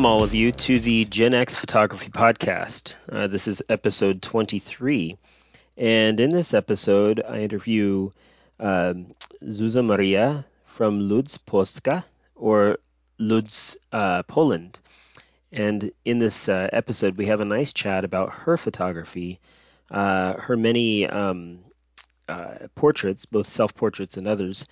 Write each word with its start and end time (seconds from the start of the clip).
Welcome, 0.00 0.12
all 0.12 0.24
of 0.24 0.32
you, 0.32 0.50
to 0.50 0.80
the 0.80 1.04
Gen 1.04 1.34
X 1.34 1.56
Photography 1.56 2.08
Podcast. 2.08 2.96
Uh, 3.12 3.26
this 3.26 3.46
is 3.46 3.62
episode 3.68 4.22
23. 4.22 5.18
And 5.76 6.18
in 6.18 6.30
this 6.30 6.54
episode, 6.54 7.22
I 7.22 7.40
interview 7.40 8.08
um, 8.58 9.14
Zuza 9.44 9.84
Maria 9.84 10.46
from 10.64 11.06
Lodz 11.06 11.36
Polska, 11.36 12.06
or 12.34 12.78
Lodz, 13.18 13.76
uh, 13.92 14.22
Poland. 14.22 14.78
And 15.52 15.92
in 16.06 16.18
this 16.18 16.48
uh, 16.48 16.70
episode, 16.72 17.18
we 17.18 17.26
have 17.26 17.42
a 17.42 17.44
nice 17.44 17.74
chat 17.74 18.02
about 18.02 18.32
her 18.32 18.56
photography, 18.56 19.38
uh, 19.90 20.32
her 20.38 20.56
many 20.56 21.06
um, 21.06 21.58
uh, 22.26 22.54
portraits, 22.74 23.26
both 23.26 23.50
self 23.50 23.74
portraits 23.74 24.16
and 24.16 24.26
others, 24.26 24.64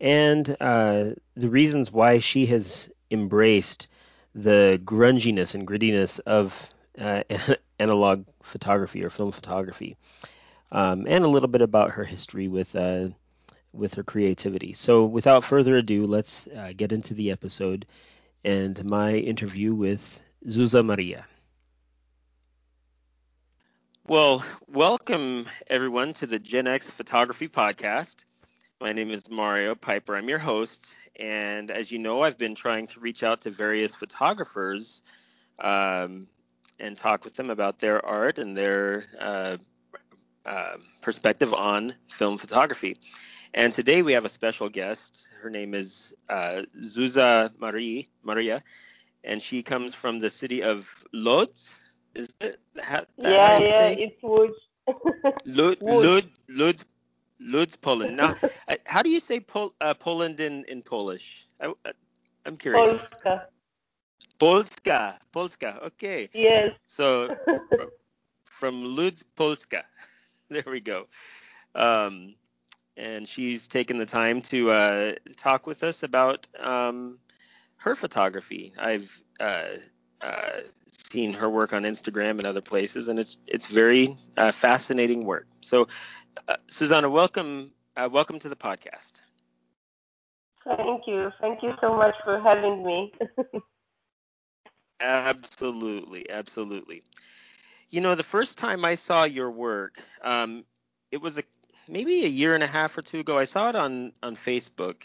and 0.00 0.48
uh, 0.60 1.06
the 1.34 1.50
reasons 1.50 1.90
why 1.90 2.18
she 2.18 2.46
has 2.46 2.92
embraced 3.10 3.88
the 4.36 4.80
grunginess 4.84 5.54
and 5.54 5.66
grittiness 5.66 6.20
of 6.20 6.68
uh, 7.00 7.24
analog 7.80 8.26
photography 8.42 9.04
or 9.04 9.10
film 9.10 9.32
photography, 9.32 9.96
um, 10.72 11.06
and 11.08 11.24
a 11.24 11.28
little 11.28 11.48
bit 11.48 11.62
about 11.62 11.92
her 11.92 12.04
history 12.04 12.48
with 12.48 12.76
uh, 12.76 13.08
with 13.72 13.94
her 13.94 14.04
creativity. 14.04 14.74
So, 14.74 15.06
without 15.06 15.44
further 15.44 15.76
ado, 15.76 16.06
let's 16.06 16.48
uh, 16.48 16.72
get 16.76 16.92
into 16.92 17.14
the 17.14 17.32
episode 17.32 17.86
and 18.44 18.84
my 18.84 19.14
interview 19.14 19.74
with 19.74 20.20
Zuza 20.46 20.84
Maria. 20.84 21.26
Well, 24.06 24.44
welcome 24.68 25.48
everyone 25.66 26.12
to 26.14 26.26
the 26.26 26.38
Gen 26.38 26.68
X 26.68 26.90
Photography 26.90 27.48
Podcast. 27.48 28.25
My 28.80 28.92
name 28.92 29.10
is 29.10 29.30
Mario 29.30 29.74
Piper. 29.74 30.16
I'm 30.16 30.28
your 30.28 30.38
host, 30.38 30.98
and 31.18 31.70
as 31.70 31.90
you 31.90 31.98
know, 31.98 32.20
I've 32.20 32.36
been 32.36 32.54
trying 32.54 32.86
to 32.88 33.00
reach 33.00 33.22
out 33.22 33.40
to 33.42 33.50
various 33.50 33.94
photographers 33.94 35.02
um, 35.58 36.26
and 36.78 36.96
talk 36.96 37.24
with 37.24 37.32
them 37.34 37.48
about 37.48 37.78
their 37.78 38.04
art 38.04 38.38
and 38.38 38.54
their 38.54 39.04
uh, 39.18 39.56
uh, 40.44 40.76
perspective 41.00 41.54
on 41.54 41.94
film 42.10 42.36
photography. 42.36 42.98
And 43.54 43.72
today 43.72 44.02
we 44.02 44.12
have 44.12 44.26
a 44.26 44.28
special 44.28 44.68
guest. 44.68 45.26
Her 45.40 45.48
name 45.48 45.72
is 45.72 46.14
uh, 46.28 46.62
Zuza 46.78 47.52
Marie, 47.58 48.08
Maria, 48.22 48.62
and 49.24 49.40
she 49.40 49.62
comes 49.62 49.94
from 49.94 50.18
the 50.18 50.28
city 50.28 50.62
of 50.62 51.02
Lodz. 51.14 51.80
Is 52.14 52.34
it? 52.42 52.60
How, 52.78 53.06
yeah, 53.16 53.58
yeah, 53.58 53.70
say? 53.70 53.94
it's 53.94 54.22
Lud, 55.46 55.78
Lud, 55.80 56.30
Lodz, 57.40 57.76
Poland. 57.76 58.16
Now, 58.16 58.34
how 58.86 59.02
do 59.02 59.10
you 59.10 59.20
say 59.20 59.40
Pol, 59.40 59.74
uh, 59.80 59.94
Poland 59.94 60.40
in, 60.40 60.64
in 60.64 60.82
Polish? 60.82 61.46
I, 61.60 61.66
am 61.66 61.74
uh, 61.84 62.50
curious. 62.58 63.10
Polska. 63.10 63.48
Polska. 64.38 65.18
Polska. 65.32 65.80
Okay. 65.86 66.28
Yes. 66.32 66.72
So 66.86 67.36
from 68.44 68.96
Lodz, 68.96 69.22
Polska. 69.22 69.84
There 70.48 70.62
we 70.64 70.78
go. 70.78 71.08
Um, 71.74 72.36
and 72.96 73.28
she's 73.28 73.66
taken 73.66 73.98
the 73.98 74.06
time 74.06 74.42
to 74.42 74.70
uh, 74.70 75.12
talk 75.36 75.66
with 75.66 75.82
us 75.82 76.04
about 76.04 76.46
um, 76.58 77.18
her 77.78 77.96
photography. 77.96 78.72
I've 78.78 79.20
uh, 79.40 79.64
uh, 80.20 80.60
seen 80.90 81.32
her 81.34 81.48
work 81.50 81.72
on 81.72 81.82
Instagram 81.82 82.38
and 82.38 82.46
other 82.46 82.60
places, 82.62 83.08
and 83.08 83.18
it's 83.18 83.38
it's 83.46 83.66
very 83.66 84.16
uh, 84.36 84.52
fascinating 84.52 85.24
work. 85.24 85.46
So, 85.60 85.88
uh, 86.48 86.56
Susanna, 86.66 87.08
welcome 87.08 87.70
uh, 87.96 88.08
welcome 88.10 88.38
to 88.38 88.48
the 88.48 88.56
podcast. 88.56 89.20
Thank 90.64 91.06
you, 91.06 91.30
thank 91.40 91.62
you 91.62 91.72
so 91.80 91.96
much 91.96 92.14
for 92.24 92.40
having 92.40 92.84
me. 92.84 93.12
absolutely, 95.00 96.28
absolutely. 96.30 97.02
You 97.90 98.00
know, 98.00 98.14
the 98.14 98.24
first 98.24 98.58
time 98.58 98.84
I 98.84 98.96
saw 98.96 99.24
your 99.24 99.50
work, 99.50 100.00
um, 100.22 100.64
it 101.10 101.20
was 101.20 101.38
a 101.38 101.44
maybe 101.88 102.24
a 102.24 102.28
year 102.28 102.54
and 102.54 102.62
a 102.62 102.66
half 102.66 102.98
or 102.98 103.02
two 103.02 103.20
ago. 103.20 103.38
I 103.38 103.44
saw 103.44 103.68
it 103.68 103.76
on 103.76 104.12
on 104.22 104.36
Facebook. 104.36 105.02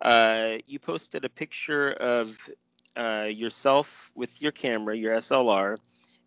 Uh, 0.00 0.58
you 0.66 0.78
posted 0.80 1.24
a 1.24 1.28
picture 1.28 1.90
of 1.90 2.50
uh, 2.96 3.28
yourself 3.30 4.10
with 4.14 4.42
your 4.42 4.52
camera, 4.52 4.96
your 4.96 5.14
SLR, 5.14 5.76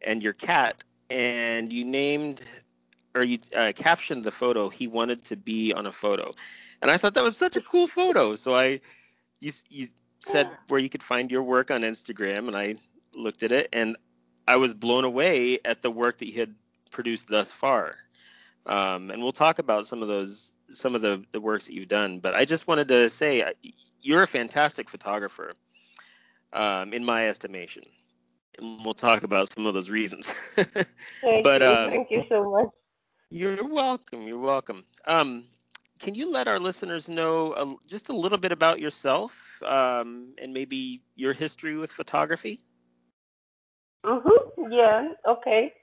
and 0.02 0.24
your 0.24 0.34
cat, 0.34 0.84
and 1.09 1.74
you 1.74 1.84
named 1.84 2.50
or 3.16 3.24
you 3.24 3.40
uh, 3.56 3.72
captioned 3.76 4.24
the 4.24 4.31
photo. 4.31 4.70
He 4.70 4.88
wanted 4.88 5.24
to 5.26 5.36
be 5.36 5.74
on 5.74 5.86
a 5.86 5.92
photo, 5.92 6.31
and 6.81 6.92
I 6.92 6.98
thought 6.98 7.14
that 7.16 7.24
was 7.24 7.38
such 7.38 7.56
a 7.56 7.62
cool 7.62 7.88
photo. 7.88 8.36
So 8.36 8.56
I, 8.56 8.81
you, 9.40 9.52
you 9.70 9.88
said 10.20 10.50
where 10.68 10.80
you 10.80 10.90
could 10.90 11.03
find 11.03 11.31
your 11.31 11.44
work 11.44 11.72
on 11.72 11.81
Instagram, 11.81 12.48
and 12.48 12.56
I 12.56 12.76
looked 13.14 13.44
at 13.44 13.52
it, 13.52 13.70
and 13.74 13.98
I 14.48 14.58
was 14.58 14.74
blown 14.74 15.06
away 15.06 15.59
at 15.64 15.81
the 15.81 15.90
work 15.90 16.20
that 16.20 16.28
you 16.28 16.40
had 16.40 16.53
produced 16.92 17.28
thus 17.28 17.52
far. 17.52 17.96
Um, 18.66 19.12
and 19.12 19.22
we'll 19.22 19.32
talk 19.32 19.59
about 19.59 19.86
some 19.86 20.02
of 20.02 20.08
those, 20.08 20.53
some 20.72 20.96
of 20.96 21.02
the 21.02 21.24
the 21.32 21.40
works 21.40 21.68
that 21.68 21.74
you've 21.74 21.88
done. 21.88 22.20
But 22.20 22.36
I 22.36 22.46
just 22.46 22.68
wanted 22.68 22.88
to 22.90 23.09
say 23.09 23.53
you're 24.02 24.24
a 24.24 24.28
fantastic 24.28 24.90
photographer 24.90 25.53
um, 26.53 26.94
in 26.94 27.03
my 27.03 27.28
estimation. 27.28 27.84
And 28.58 28.84
we'll 28.84 28.94
talk 28.94 29.24
about 29.24 29.52
some 29.52 29.66
of 29.66 29.74
those 29.74 29.90
reasons. 29.90 30.32
Thank 30.56 31.44
but, 31.44 31.62
you. 31.62 31.68
Um, 31.68 31.90
Thank 31.90 32.12
you 32.12 32.24
so 32.30 32.50
much. 32.50 32.70
You're 33.30 33.66
welcome. 33.68 34.28
You're 34.28 34.40
welcome. 34.40 34.86
Um, 35.06 35.47
can 36.00 36.16
you 36.16 36.30
let 36.31 36.47
our 36.47 36.59
listeners 36.59 37.09
know 37.09 37.53
a, 37.53 37.75
just 37.88 38.09
a 38.09 38.16
little 38.16 38.38
bit 38.38 38.52
about 38.52 38.80
yourself 38.80 39.62
um, 39.63 40.34
and 40.38 40.53
maybe 40.53 41.02
your 41.16 41.34
history 41.34 41.75
with 41.78 41.91
photography? 41.91 42.59
Mhm. 44.06 44.72
Yeah. 44.72 45.09
Okay. 45.25 45.74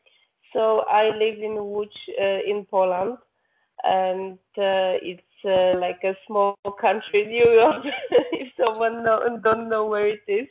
So 0.53 0.81
I 0.89 1.11
live 1.11 1.39
in 1.49 1.55
Łódź 1.59 1.95
uh, 2.21 2.41
in 2.51 2.65
Poland, 2.67 3.19
and 3.85 4.39
uh, 4.59 4.95
it's 5.11 5.45
uh, 5.45 5.75
like 5.81 6.03
a 6.05 6.17
small 6.27 6.57
country 6.81 7.23
in 7.25 7.31
Europe, 7.31 7.85
if 8.33 8.49
someone 8.57 9.03
know, 9.03 9.21
don't 9.43 9.69
know 9.69 9.87
where 9.87 10.09
it 10.09 10.25
is. 10.29 10.49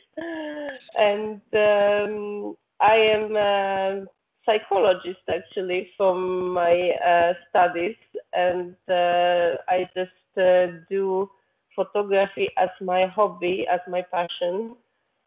And 0.96 1.40
um, 1.54 2.56
I 2.80 2.96
am 3.16 3.36
a 3.36 4.06
psychologist 4.46 5.20
actually 5.28 5.90
from 5.96 6.50
my 6.52 6.92
uh, 7.06 7.34
studies, 7.48 7.96
and 8.32 8.74
uh, 8.88 9.56
I 9.68 9.88
just 9.94 10.38
uh, 10.38 10.78
do 10.88 11.30
photography 11.74 12.48
as 12.56 12.70
my 12.80 13.06
hobby, 13.06 13.66
as 13.70 13.80
my 13.88 14.02
passion. 14.02 14.76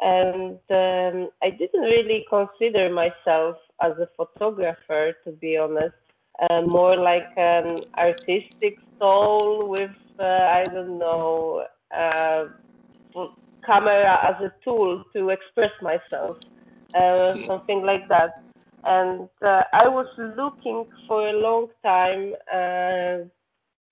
And 0.02 0.60
um, 0.70 1.30
I 1.42 1.50
didn't 1.52 1.82
really 1.82 2.26
consider 2.30 2.90
myself 2.90 3.56
as 3.82 3.94
a 3.94 4.10
photographer, 4.18 5.14
to 5.24 5.32
be 5.32 5.58
honest 5.58 5.96
uh, 6.50 6.62
more 6.62 6.96
like 6.98 7.28
an 7.38 7.82
artistic 7.98 8.78
soul 9.00 9.68
with 9.70 9.92
uh, 10.20 10.24
I 10.24 10.64
don't 10.66 10.98
know 10.98 11.66
uh, 11.96 12.46
camera 13.66 14.20
as 14.24 14.42
a 14.42 14.54
tool 14.64 15.04
to 15.14 15.30
express 15.30 15.72
myself, 15.82 16.38
uh, 16.94 17.34
hmm. 17.34 17.46
something 17.48 17.84
like 17.84 18.08
that. 18.10 18.44
And 18.86 19.30
uh, 19.42 19.64
I 19.74 19.88
was 19.88 20.08
looking 20.38 20.86
for 21.08 21.28
a 21.28 21.34
long 21.34 21.68
time 21.84 22.34
uh, 22.54 23.28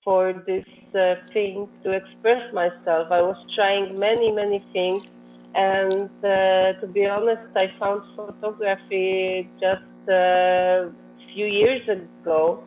for 0.04 0.34
this 0.46 0.66
thing 1.34 1.68
to 1.84 1.92
express 1.92 2.42
myself. 2.54 3.08
I 3.12 3.22
was 3.22 3.38
trying 3.56 3.98
many 3.98 4.32
many 4.32 4.64
things, 4.74 5.04
and 5.56 6.10
to 6.22 6.88
be 6.94 7.08
honest, 7.08 7.42
I 7.56 7.72
found 7.80 8.02
photography 8.16 9.50
just 9.60 9.82
a 10.10 10.92
few 11.34 11.46
years 11.46 11.82
ago. 11.88 12.64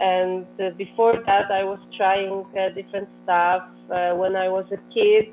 And 0.00 0.46
uh, 0.58 0.70
before 0.78 1.14
that, 1.26 1.50
I 1.50 1.64
was 1.64 1.78
trying 1.96 2.44
uh, 2.58 2.70
different 2.74 3.08
stuff. 3.22 3.62
Uh, 3.90 4.12
when 4.14 4.34
I 4.34 4.48
was 4.48 4.64
a 4.72 4.78
kid, 4.92 5.26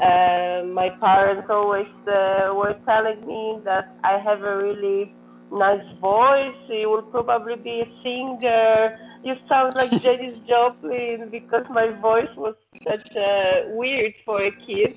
uh, 0.00 0.62
my 0.72 0.90
parents 1.00 1.46
always 1.50 1.86
uh, 2.06 2.52
were 2.54 2.76
telling 2.86 3.26
me 3.26 3.60
that 3.64 3.96
I 4.04 4.18
have 4.18 4.42
a 4.42 4.56
really 4.56 5.12
nice 5.54 5.86
voice. 6.00 6.56
You 6.68 6.90
will 6.90 7.02
probably 7.02 7.56
be 7.56 7.80
a 7.80 7.88
singer. 8.02 8.98
You 9.22 9.36
sound 9.48 9.74
like 9.76 9.90
Janis 10.02 10.38
Joplin 10.48 11.28
because 11.30 11.64
my 11.70 11.88
voice 12.00 12.34
was 12.36 12.54
such 12.86 13.16
uh, 13.16 13.68
weird 13.68 14.14
for 14.24 14.44
a 14.44 14.50
kid. 14.66 14.96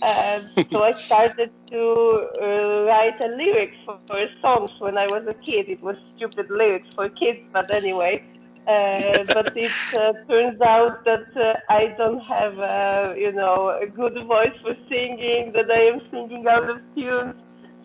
Um, 0.00 0.48
so 0.70 0.84
I 0.84 0.92
started 0.92 1.50
to 1.70 2.28
uh, 2.40 2.84
write 2.86 3.20
a 3.20 3.28
lyrics 3.36 3.76
for, 3.84 3.98
for, 4.06 4.18
songs 4.40 4.70
when 4.78 4.96
I 4.96 5.08
was 5.08 5.24
a 5.26 5.34
kid. 5.34 5.68
It 5.68 5.82
was 5.82 5.96
stupid 6.16 6.50
lyrics 6.50 6.86
for 6.94 7.08
kids, 7.08 7.40
but 7.52 7.74
anyway. 7.74 8.24
Uh, 8.68 9.24
but 9.34 9.56
it 9.56 9.72
uh, 9.98 10.12
turns 10.28 10.60
out 10.60 11.04
that 11.04 11.26
uh, 11.36 11.54
I 11.68 11.86
don't 11.98 12.20
have, 12.20 12.58
uh, 12.60 13.14
you 13.16 13.32
know, 13.32 13.76
a 13.82 13.86
good 13.86 14.14
voice 14.24 14.54
for 14.62 14.74
singing. 14.88 15.52
That 15.52 15.68
I 15.68 15.82
am 15.92 16.00
singing 16.12 16.46
out 16.46 16.70
of 16.70 16.78
tune, 16.94 17.34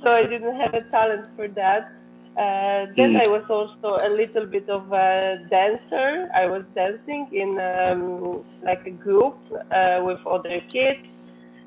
so 0.04 0.12
I 0.12 0.24
didn't 0.24 0.56
have 0.60 0.76
a 0.76 0.81
talent 0.92 1.28
for 1.36 1.48
that. 1.48 1.92
Uh, 2.35 2.88
then 2.95 3.13
mm. 3.13 3.21
I 3.21 3.27
was 3.27 3.44
also 3.50 4.03
a 4.03 4.09
little 4.09 4.47
bit 4.47 4.68
of 4.68 4.91
a 4.91 5.38
dancer. 5.50 6.27
I 6.33 6.47
was 6.47 6.63
dancing 6.74 7.27
in 7.31 7.59
um, 7.59 8.44
like 8.63 8.81
a 8.85 8.91
group 8.91 9.38
with 9.50 10.19
other 10.25 10.62
kids 10.71 11.00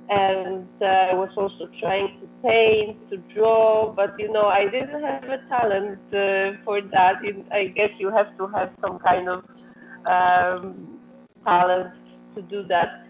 and 0.08 0.68
uh, 0.80 0.84
I 0.84 1.14
was 1.14 1.30
also 1.36 1.68
trying 1.80 2.08
to 2.20 2.28
paint, 2.42 2.96
to 3.10 3.18
draw, 3.34 3.92
but 3.92 4.14
you 4.18 4.30
know, 4.32 4.46
I 4.46 4.66
didn't 4.68 5.02
have 5.02 5.24
a 5.24 5.40
talent 5.48 6.00
uh, 6.12 6.56
for 6.64 6.80
that. 6.92 7.16
I 7.52 7.66
guess 7.66 7.90
you 7.98 8.10
have 8.10 8.36
to 8.36 8.46
have 8.48 8.70
some 8.80 8.98
kind 9.00 9.28
of 9.28 9.44
um, 10.08 11.00
talent 11.44 11.92
to 12.36 12.42
do 12.42 12.62
that. 12.68 13.05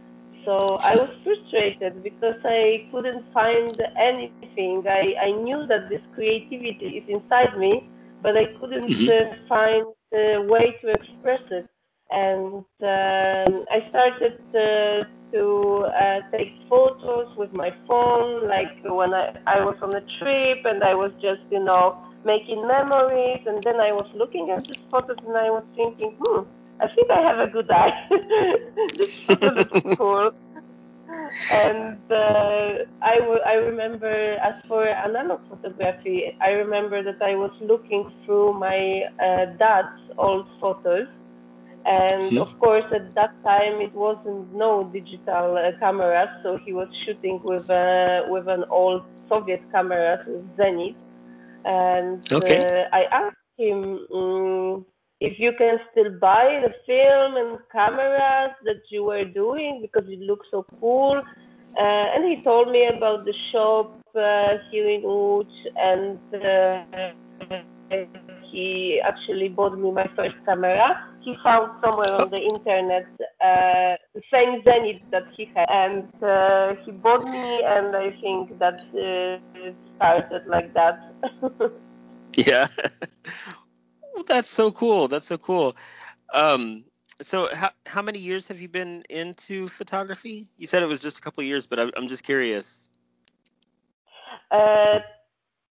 So 0.47 0.79
I 0.81 0.95
was 0.95 1.11
frustrated 1.25 2.05
because 2.05 2.37
I 2.45 2.87
couldn't 2.93 3.25
find 3.35 3.77
anything. 3.99 4.85
I, 4.89 5.15
I 5.21 5.31
knew 5.33 5.67
that 5.67 5.89
this 5.89 6.01
creativity 6.15 7.03
is 7.03 7.05
inside 7.09 7.59
me, 7.59 7.91
but 8.23 8.37
I 8.37 8.47
couldn't 8.61 8.89
mm-hmm. 8.89 9.11
uh, 9.11 9.49
find 9.49 9.87
a 10.15 10.39
way 10.47 10.77
to 10.83 10.91
express 10.91 11.43
it. 11.51 11.69
And 12.13 12.65
um, 12.81 13.65
I 13.73 13.85
started 13.91 14.39
uh, 14.55 15.05
to 15.33 15.87
uh, 15.87 16.21
take 16.31 16.53
photos 16.71 17.37
with 17.37 17.53
my 17.53 17.75
phone, 17.89 18.47
like 18.47 18.71
when 18.85 19.15
I, 19.15 19.37
I 19.49 19.65
was 19.65 19.77
on 19.83 19.97
a 19.97 20.05
trip 20.21 20.65
and 20.65 20.85
I 20.85 20.95
was 20.95 21.11
just, 21.21 21.41
you 21.51 21.59
know, 21.59 21.99
making 22.25 22.65
memories. 22.65 23.43
And 23.47 23.65
then 23.65 23.81
I 23.81 23.91
was 23.91 24.07
looking 24.15 24.51
at 24.51 24.65
these 24.65 24.83
photos 24.93 25.17
and 25.27 25.37
I 25.37 25.51
was 25.51 25.65
thinking, 25.75 26.17
hmm, 26.23 26.43
I 26.81 26.87
think 26.95 27.11
I 27.11 27.21
have 27.23 27.39
a 27.39 27.51
good 27.51 27.71
eye. 27.71 27.93
this 28.99 29.09
looks 29.41 29.71
cool. 29.97 30.31
And 31.51 31.99
uh, 32.11 32.71
I, 33.03 33.17
w- 33.21 33.41
I 33.47 33.55
remember, 33.55 34.37
as 34.43 34.55
for 34.67 34.87
analog 34.87 35.41
photography, 35.49 36.33
I 36.41 36.51
remember 36.51 37.03
that 37.03 37.23
I 37.23 37.35
was 37.37 37.53
looking 37.61 38.11
through 38.25 38.55
my 38.59 39.03
uh, 39.23 39.47
dad's 39.59 40.01
old 40.19 40.47
photos 40.61 41.09
and 41.87 42.37
hmm. 42.37 42.39
of 42.39 42.49
course, 42.59 42.85
at 42.95 43.15
that 43.15 43.31
time, 43.45 43.81
it 43.81 43.95
wasn't 43.95 44.53
no 44.53 44.91
digital 44.93 45.57
uh, 45.57 45.71
cameras, 45.79 46.29
so 46.43 46.59
he 46.65 46.73
was 46.73 46.89
shooting 47.05 47.41
with 47.45 47.69
uh, 47.71 48.23
with 48.29 48.49
an 48.49 48.65
old 48.71 49.03
Soviet 49.29 49.63
camera 49.71 50.19
with 50.27 50.45
Zenit. 50.57 50.97
And 51.65 52.23
okay. 52.33 52.59
uh, 52.59 52.85
I 52.93 53.05
asked 53.13 53.37
him 53.57 54.07
um, 54.13 54.87
if 55.21 55.39
you 55.39 55.53
can 55.57 55.79
still 55.91 56.11
buy 56.19 56.61
the 56.63 56.73
film 56.87 57.37
and 57.37 57.59
cameras 57.73 58.53
that 58.65 58.83
you 58.91 59.05
were 59.05 59.25
doing 59.25 59.81
because 59.81 60.09
it 60.09 60.21
looks 60.21 60.47
so 60.51 60.67
cool. 60.81 61.23
Uh, 61.79 61.83
and 61.83 62.25
he 62.25 62.43
told 62.43 62.71
me 62.71 62.87
about 62.87 63.25
the 63.25 63.35
shop 63.53 64.01
uh, 64.15 64.55
here 64.71 64.89
in 64.89 65.03
Łódź 65.03 65.47
and 65.77 66.19
uh, 66.35 67.13
he 68.51 69.01
actually 69.05 69.49
bought 69.49 69.79
me 69.79 69.91
my 69.91 70.09
first 70.17 70.37
camera. 70.45 70.89
He 71.23 71.37
found 71.43 71.73
somewhere 71.83 72.13
on 72.21 72.31
the 72.31 72.39
internet 72.39 73.07
uh, 73.21 73.97
the 74.15 74.23
same 74.33 74.63
Zenit 74.63 75.01
that 75.11 75.25
he 75.37 75.51
had, 75.55 75.67
and 75.69 76.09
uh, 76.23 76.75
he 76.85 76.93
bought 76.93 77.25
me, 77.25 77.63
and 77.65 77.97
I 77.97 78.11
think 78.21 78.59
that 78.59 78.79
uh, 78.95 79.73
started 79.97 80.47
like 80.47 80.73
that. 80.75 81.01
yeah. 82.37 82.69
that's 84.27 84.51
so 84.51 84.73
cool. 84.73 85.09
That's 85.09 85.27
so 85.27 85.39
cool. 85.39 85.75
Um, 86.33 86.85
so 87.21 87.49
how 87.55 87.71
how 87.87 88.03
many 88.03 88.19
years 88.19 88.49
have 88.49 88.61
you 88.61 88.69
been 88.69 89.05
into 89.09 89.69
photography? 89.69 90.51
You 90.59 90.67
said 90.67 90.83
it 90.83 90.87
was 90.87 91.01
just 91.01 91.19
a 91.19 91.23
couple 91.23 91.43
years, 91.45 91.67
but 91.67 91.79
I'm, 91.79 91.93
I'm 91.97 92.09
just 92.09 92.25
curious. 92.25 92.89
Uh, 94.51 94.99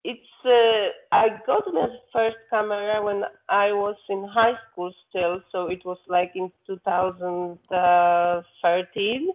it's 0.03 0.45
uh, 0.45 0.89
I 1.11 1.41
got 1.45 1.63
my 1.73 1.87
first 2.11 2.37
camera 2.49 3.03
when 3.03 3.23
I 3.49 3.73
was 3.73 3.95
in 4.09 4.23
high 4.25 4.57
school 4.71 4.93
still, 5.09 5.41
so 5.51 5.67
it 5.67 5.83
was 5.85 5.99
like 6.07 6.31
in 6.35 6.51
2013. 6.67 9.29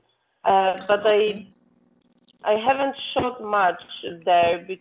Uh, 0.44 0.76
but. 0.86 1.06
I 1.06 1.46
I 2.44 2.52
haven't 2.52 2.94
shot 3.14 3.42
much 3.42 3.82
there 4.24 4.64
be- 4.66 4.80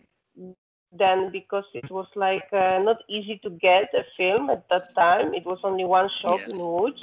then 0.92 1.30
because 1.30 1.64
it 1.74 1.90
was 1.90 2.06
like 2.16 2.48
uh, 2.52 2.78
not 2.82 2.98
easy 3.08 3.38
to 3.42 3.50
get 3.50 3.92
a 3.94 4.04
film 4.16 4.50
at 4.50 4.68
that 4.70 4.94
time. 4.94 5.34
It 5.34 5.44
was 5.44 5.60
only 5.64 5.84
one 5.84 6.08
shop 6.22 6.40
yeah. 6.40 6.54
in 6.54 6.60
Łódź, 6.60 6.98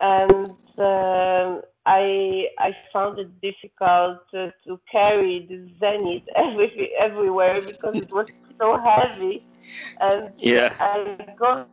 and 0.00 0.50
uh, 0.78 1.60
I 1.86 2.48
I 2.58 2.76
found 2.92 3.18
it 3.18 3.40
difficult 3.40 4.18
to, 4.32 4.52
to 4.64 4.80
carry 4.90 5.46
the 5.48 5.70
Zenit 5.80 6.24
every, 6.36 6.92
everywhere 7.00 7.60
because 7.62 7.96
it 7.96 8.12
was 8.12 8.28
so 8.58 8.78
heavy, 8.78 9.44
and 10.00 10.32
yeah. 10.38 10.74
I 10.78 11.34
got 11.38 11.68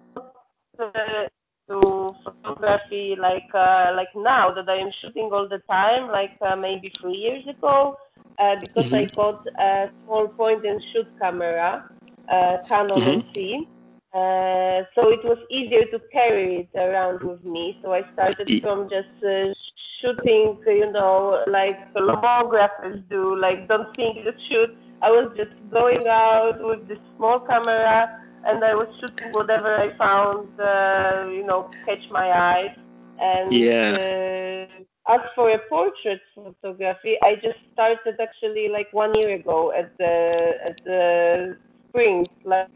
uh, 0.79 1.27
to 1.67 2.15
photography 2.23 3.15
like 3.19 3.49
uh, 3.53 3.91
like 3.95 4.09
now 4.15 4.51
that 4.53 4.69
I 4.69 4.77
am 4.77 4.91
shooting 5.01 5.29
all 5.31 5.47
the 5.47 5.61
time, 5.69 6.09
like 6.09 6.37
uh, 6.41 6.55
maybe 6.55 6.91
three 6.99 7.17
years 7.17 7.45
ago, 7.47 7.97
uh, 8.39 8.55
because 8.59 8.91
mm-hmm. 8.91 8.95
I 8.95 9.05
got 9.05 9.47
a 9.59 9.89
small 10.03 10.27
point 10.27 10.65
and 10.65 10.81
shoot 10.91 11.07
camera, 11.19 11.89
uh, 12.29 12.57
Canon 12.67 12.89
mm-hmm. 12.89 13.19
NC. 13.19 13.67
Uh, 14.13 14.85
so 14.95 15.09
it 15.09 15.23
was 15.25 15.37
easier 15.49 15.83
to 15.91 15.99
carry 16.11 16.69
it 16.73 16.79
around 16.79 17.21
with 17.21 17.43
me. 17.43 17.77
So 17.83 17.93
I 17.93 18.03
started 18.13 18.61
from 18.61 18.89
just 18.89 19.11
uh, 19.21 19.53
shooting, 20.01 20.57
you 20.65 20.91
know, 20.91 21.43
like 21.47 21.91
photographers 21.93 23.01
do, 23.09 23.37
like 23.37 23.67
don't 23.67 23.93
think 23.95 24.23
just 24.23 24.37
shoot. 24.49 24.69
I 25.01 25.09
was 25.11 25.33
just 25.35 25.51
going 25.69 26.07
out 26.07 26.63
with 26.63 26.87
this 26.87 26.99
small 27.17 27.41
camera 27.41 28.21
and 28.45 28.63
I 28.63 28.73
was 28.73 28.87
shooting 29.01 29.31
whatever 29.33 29.75
I 29.75 29.95
found, 29.97 30.47
uh, 30.59 31.29
you 31.29 31.45
know, 31.45 31.69
catch 31.85 32.09
my 32.09 32.29
eye. 32.29 32.75
And 33.19 33.51
yeah. 33.51 34.67
As 35.07 35.21
for 35.35 35.49
a 35.51 35.59
portrait 35.69 36.21
photography, 36.33 37.17
I 37.23 37.35
just 37.35 37.59
started 37.73 38.15
actually 38.19 38.69
like 38.69 38.87
one 38.93 39.15
year 39.15 39.35
ago 39.35 39.71
at 39.71 39.97
the 39.97 40.53
at 40.65 40.83
the 40.85 41.57
spring 41.89 42.27
last 42.43 42.71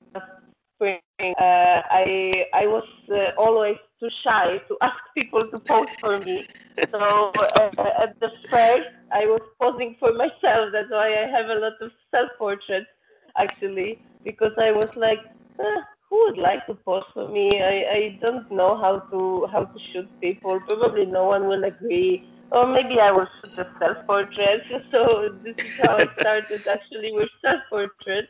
spring. 0.75 0.99
Uh, 1.21 1.81
I 1.91 2.45
I 2.53 2.67
was 2.67 2.87
uh, 3.11 3.31
always 3.37 3.77
too 3.99 4.09
shy 4.23 4.57
to 4.67 4.77
ask 4.81 4.99
people 5.17 5.49
to 5.51 5.59
pose 5.59 5.89
for 6.01 6.19
me. 6.19 6.49
So 6.91 6.99
uh, 6.99 7.71
at 8.01 8.19
the 8.19 8.29
first, 8.49 8.89
I 9.11 9.25
was 9.25 9.41
posing 9.61 9.95
for 9.99 10.13
myself. 10.13 10.71
That's 10.73 10.89
why 10.91 11.09
I 11.23 11.27
have 11.27 11.49
a 11.49 11.56
lot 11.59 11.73
of 11.81 11.92
self-portraits 12.11 12.87
actually, 13.37 13.99
because 14.23 14.54
I 14.57 14.71
was 14.71 14.89
like, 14.95 15.19
who 16.09 16.25
would 16.25 16.37
like 16.37 16.66
to 16.66 16.73
pose 16.73 17.04
for 17.13 17.28
me? 17.28 17.61
I, 17.61 17.75
I 17.97 18.19
don't 18.21 18.49
know 18.51 18.75
how 18.75 18.99
to 19.11 19.47
how 19.51 19.66
to 19.66 19.80
shoot 19.92 20.09
people. 20.19 20.59
Probably 20.68 21.06
no 21.06 21.25
one 21.25 21.47
will 21.47 21.63
agree. 21.63 22.28
Or 22.51 22.66
maybe 22.66 22.99
I 22.99 23.11
will 23.11 23.28
shoot 23.42 23.59
a 23.59 23.68
self-portrait. 23.80 24.63
So 24.92 25.35
this 25.44 25.56
is 25.63 25.80
how 25.85 25.97
I 25.97 26.07
started 26.19 26.68
actually 26.68 27.11
with 27.13 27.30
self-portrait. 27.44 28.28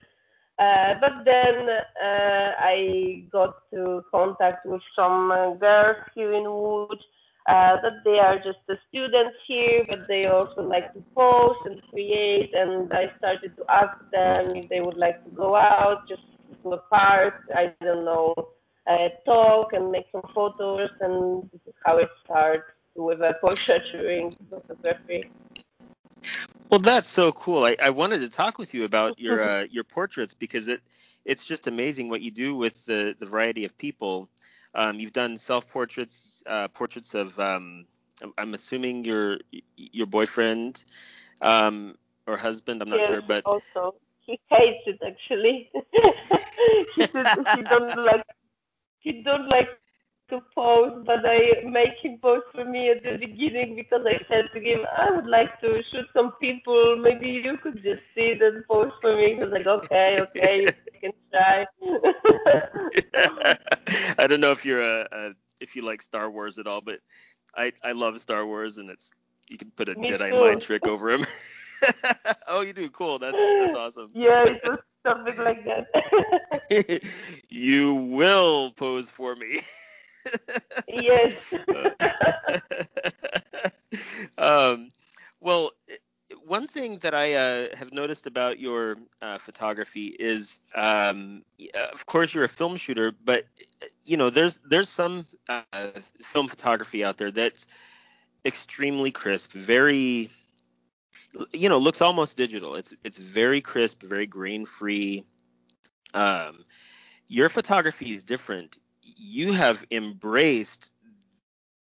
Uh, 0.59 0.95
but 0.99 1.23
then 1.23 1.69
uh, 1.69 2.51
I 2.59 3.23
got 3.31 3.69
to 3.71 4.03
contact 4.11 4.65
with 4.65 4.81
some 4.93 5.29
girls 5.57 6.03
here 6.13 6.33
in 6.33 6.43
Łódź 6.43 6.99
uh, 7.47 7.81
that 7.81 8.03
they 8.03 8.19
are 8.19 8.37
just 8.37 8.59
the 8.67 8.77
students 8.89 9.37
here, 9.47 9.85
but 9.87 10.05
they 10.09 10.25
also 10.25 10.61
like 10.61 10.93
to 10.93 11.01
post 11.15 11.59
and 11.65 11.81
create. 11.89 12.53
And 12.53 12.91
I 12.91 13.09
started 13.17 13.55
to 13.55 13.63
ask 13.71 13.97
them 14.11 14.55
if 14.57 14.67
they 14.67 14.81
would 14.81 14.97
like 14.97 15.23
to 15.23 15.31
go 15.31 15.55
out, 15.55 16.09
just 16.09 16.28
to 16.63 16.73
a 16.73 16.77
park, 16.77 17.35
I 17.55 17.73
don't 17.81 18.05
know, 18.05 18.33
uh, 18.87 19.09
talk 19.25 19.73
and 19.73 19.91
make 19.91 20.05
some 20.11 20.23
photos. 20.33 20.89
And 21.01 21.49
this 21.51 21.61
is 21.67 21.73
how 21.85 21.97
it 21.97 22.09
starts 22.23 22.71
with 22.95 23.21
a 23.21 23.33
portraiture 23.41 24.29
photography. 24.49 25.29
Well, 26.69 26.79
that's 26.79 27.09
so 27.09 27.31
cool. 27.31 27.63
I, 27.63 27.75
I 27.81 27.89
wanted 27.89 28.21
to 28.21 28.29
talk 28.29 28.57
with 28.57 28.73
you 28.73 28.83
about 28.83 29.19
your 29.19 29.41
uh, 29.49 29.63
your 29.69 29.83
portraits 29.83 30.33
because 30.33 30.67
it 30.67 30.81
it's 31.25 31.45
just 31.45 31.67
amazing 31.67 32.09
what 32.09 32.21
you 32.21 32.31
do 32.31 32.55
with 32.55 32.85
the 32.85 33.15
the 33.17 33.25
variety 33.25 33.65
of 33.65 33.77
people. 33.77 34.29
Um, 34.75 34.99
you've 34.99 35.13
done 35.13 35.37
self 35.37 35.67
portraits, 35.67 36.43
uh, 36.45 36.67
portraits 36.67 37.15
of 37.15 37.39
um, 37.39 37.85
I'm 38.37 38.53
assuming 38.53 39.05
your 39.05 39.39
your 39.75 40.05
boyfriend 40.05 40.83
um, 41.41 41.95
or 42.27 42.37
husband. 42.37 42.81
I'm 42.81 42.89
not 42.89 42.99
yes, 42.99 43.09
sure, 43.09 43.21
but 43.21 43.45
also 43.45 43.95
he 44.29 44.39
hates 44.55 44.87
it 44.87 45.01
actually. 45.23 45.71
he 46.95 47.05
said 47.13 47.31
he 47.51 47.63
don't 47.63 47.95
like 48.05 48.25
he 48.99 49.23
don't 49.23 49.49
like 49.49 49.69
to 50.29 50.41
pose, 50.55 51.03
but 51.05 51.19
I 51.25 51.63
make 51.65 51.93
him 52.01 52.19
pose 52.21 52.43
for 52.53 52.65
me 52.65 52.89
at 52.91 53.03
the 53.03 53.13
beginning 53.13 53.75
because 53.75 54.01
I 54.05 54.19
said 54.29 54.49
to 54.53 54.59
him, 54.59 54.81
I 54.97 55.11
would 55.11 55.27
like 55.27 55.59
to 55.61 55.81
shoot 55.91 56.07
some 56.13 56.33
people. 56.41 56.97
Maybe 56.97 57.29
you 57.29 57.57
could 57.61 57.81
just 57.83 58.03
sit 58.15 58.41
and 58.41 58.65
pose 58.67 58.91
for 59.01 59.15
me. 59.15 59.35
He 59.35 59.39
was 59.41 59.49
like, 59.51 59.67
okay, 59.67 60.19
okay, 60.21 60.61
you 60.63 60.71
can 61.01 61.11
try. 61.31 61.65
I 64.17 64.27
don't 64.27 64.41
know 64.41 64.51
if 64.51 64.65
you're 64.65 64.81
a, 64.81 65.07
a, 65.11 65.31
if 65.61 65.75
you 65.75 65.83
like 65.85 66.01
Star 66.01 66.29
Wars 66.29 66.59
at 66.59 66.67
all, 66.67 66.81
but 66.81 66.99
I 67.55 67.73
I 67.83 67.93
love 67.93 68.19
Star 68.21 68.45
Wars 68.45 68.77
and 68.77 68.89
it's 68.89 69.13
you 69.49 69.57
can 69.57 69.71
put 69.71 69.89
a 69.89 69.95
me 69.95 70.11
Jedi 70.11 70.33
too. 70.33 70.55
mind 70.55 70.61
trick 70.61 70.87
over 70.87 71.09
him. 71.11 71.25
oh, 72.47 72.61
you 72.61 72.73
do 72.73 72.89
cool. 72.89 73.19
That's 73.19 73.39
that's 73.39 73.75
awesome. 73.75 74.11
Yeah, 74.13 74.45
it 74.45 74.61
was 74.63 74.79
something 75.05 75.37
like 75.37 75.65
that. 75.65 77.03
you 77.49 77.93
will 77.93 78.71
pose 78.71 79.09
for 79.09 79.35
me 79.35 79.61
yes. 80.87 81.53
um, 84.37 84.89
well, 85.41 85.71
one 86.45 86.67
thing 86.67 86.99
that 86.99 87.13
I 87.13 87.33
uh, 87.33 87.75
have 87.75 87.93
noticed 87.93 88.27
about 88.27 88.59
your 88.59 88.97
uh, 89.21 89.37
photography 89.37 90.07
is, 90.19 90.59
um, 90.75 91.43
of 91.93 92.05
course, 92.05 92.33
you're 92.33 92.43
a 92.43 92.49
film 92.49 92.75
shooter, 92.75 93.11
but 93.23 93.45
you 94.03 94.17
know, 94.17 94.29
there's 94.29 94.59
there's 94.69 94.89
some 94.89 95.25
uh, 95.47 95.61
film 96.21 96.47
photography 96.47 97.03
out 97.03 97.17
there 97.17 97.31
that's 97.31 97.67
extremely 98.45 99.11
crisp, 99.11 99.51
very, 99.51 100.29
you 101.53 101.69
know, 101.69 101.77
looks 101.77 102.01
almost 102.01 102.37
digital. 102.37 102.75
It's 102.75 102.93
it's 103.03 103.17
very 103.17 103.61
crisp, 103.61 104.03
very 104.03 104.25
grain 104.25 104.65
free. 104.65 105.25
Um, 106.13 106.65
your 107.27 107.49
photography 107.49 108.11
is 108.13 108.23
different. 108.23 108.77
You 109.01 109.53
have 109.53 109.85
embraced 109.91 110.91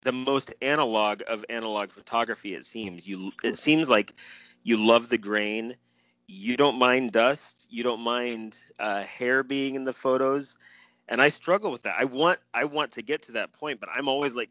the 0.02 0.12
most 0.12 0.54
analog 0.62 1.22
of 1.26 1.44
analog 1.48 1.90
photography. 1.90 2.54
It 2.54 2.66
seems 2.66 3.06
you. 3.06 3.32
It 3.42 3.56
seems 3.56 3.88
like 3.88 4.14
you 4.62 4.76
love 4.76 5.08
the 5.08 5.18
grain. 5.18 5.76
You 6.26 6.56
don't 6.56 6.78
mind 6.78 7.12
dust. 7.12 7.68
You 7.70 7.82
don't 7.82 8.00
mind 8.00 8.60
uh, 8.78 9.02
hair 9.02 9.42
being 9.42 9.74
in 9.74 9.84
the 9.84 9.92
photos. 9.92 10.58
And 11.08 11.22
I 11.22 11.30
struggle 11.30 11.70
with 11.72 11.82
that. 11.82 11.96
I 11.98 12.04
want 12.04 12.38
I 12.52 12.64
want 12.64 12.92
to 12.92 13.02
get 13.02 13.22
to 13.22 13.32
that 13.32 13.52
point, 13.52 13.80
but 13.80 13.88
I'm 13.94 14.08
always 14.08 14.36
like 14.36 14.50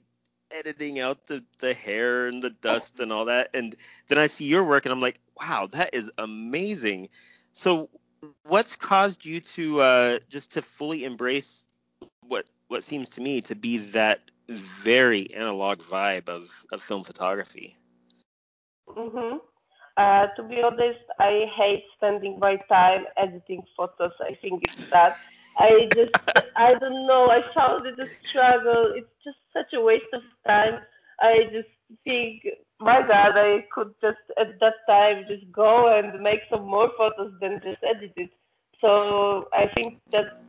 editing 0.51 1.00
out 1.00 1.27
the 1.27 1.44
the 1.60 1.74
hair 1.74 2.27
and 2.27 2.42
the 2.44 2.50
dust 2.50 3.00
and 3.00 3.12
all 3.12 3.25
that. 3.25 3.50
And 3.54 3.75
then 4.08 4.18
I 4.18 4.27
see 4.27 4.46
your 4.46 4.63
work 4.63 4.86
and 4.86 4.94
I'm 4.94 5.01
like, 5.01 5.20
wow, 5.39 5.68
that 5.72 5.94
is 5.94 6.12
amazing. 6.18 7.10
So 7.54 7.89
what's 8.44 8.75
caused 8.75 9.25
you 9.25 9.42
to 9.42 9.82
uh, 9.82 10.20
just 10.30 10.54
to 10.54 10.62
fully 10.62 11.04
embrace 11.06 11.66
what 12.22 12.46
what 12.68 12.84
seems 12.84 13.10
to 13.12 13.22
me 13.22 13.42
to 13.42 13.56
be 13.56 13.77
that 13.92 14.20
very 14.50 15.34
analog 15.34 15.80
vibe 15.82 16.30
of, 16.30 16.50
of 16.72 16.82
film 16.84 17.04
photography? 17.04 17.75
Mhm. 18.89 19.39
Uh, 19.98 20.27
to 20.36 20.44
be 20.44 20.62
honest, 20.62 21.00
I 21.20 21.46
hate 21.56 21.84
spending 21.96 22.39
my 22.39 22.56
time 22.70 23.06
editing 23.18 23.63
photos. 23.75 24.13
I 24.22 24.36
think 24.36 24.63
it's 24.63 24.82
that. 24.92 25.18
I 25.58 25.92
just, 25.96 26.14
I 26.56 26.74
don't 26.74 27.08
know. 27.08 27.30
I 27.30 27.42
found 27.54 27.86
it 27.86 28.00
a 28.00 28.08
struggle. 28.30 28.94
It's 28.96 29.10
just 29.24 29.38
such 29.54 29.74
a 29.74 29.82
waste 29.82 30.14
of 30.14 30.22
time. 30.48 30.82
I 31.20 31.50
just 31.52 31.70
think, 32.04 32.44
my 32.80 33.02
God, 33.02 33.34
I 33.36 33.66
could 33.74 33.94
just 34.02 34.18
at 34.40 34.60
that 34.60 34.76
time 34.88 35.26
just 35.28 35.52
go 35.52 35.98
and 35.98 36.22
make 36.22 36.42
some 36.50 36.64
more 36.66 36.92
photos 36.98 37.34
than 37.42 37.60
just 37.64 37.84
edit 37.84 38.14
it. 38.18 38.30
So 38.82 39.48
I 39.54 39.68
think 39.74 40.00
that 40.12 40.44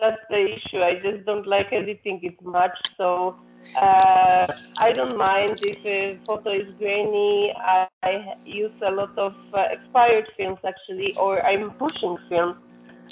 that's 0.00 0.20
the 0.30 0.54
issue. 0.56 0.80
I 0.80 0.94
just 0.94 1.24
don't 1.24 1.46
like 1.46 1.72
editing 1.72 2.20
it 2.22 2.42
much. 2.42 2.76
So 2.96 3.36
uh, 3.76 4.46
I 4.76 4.92
don't 4.92 5.16
mind 5.16 5.58
if 5.60 5.84
a 5.84 6.18
photo 6.26 6.52
is 6.52 6.68
grainy. 6.78 7.52
I, 7.56 7.86
I 8.02 8.34
use 8.44 8.72
a 8.84 8.90
lot 8.90 9.16
of 9.18 9.34
uh, 9.54 9.66
expired 9.70 10.26
films 10.36 10.58
actually, 10.66 11.14
or 11.16 11.44
I'm 11.44 11.70
pushing 11.72 12.16
films, 12.28 12.56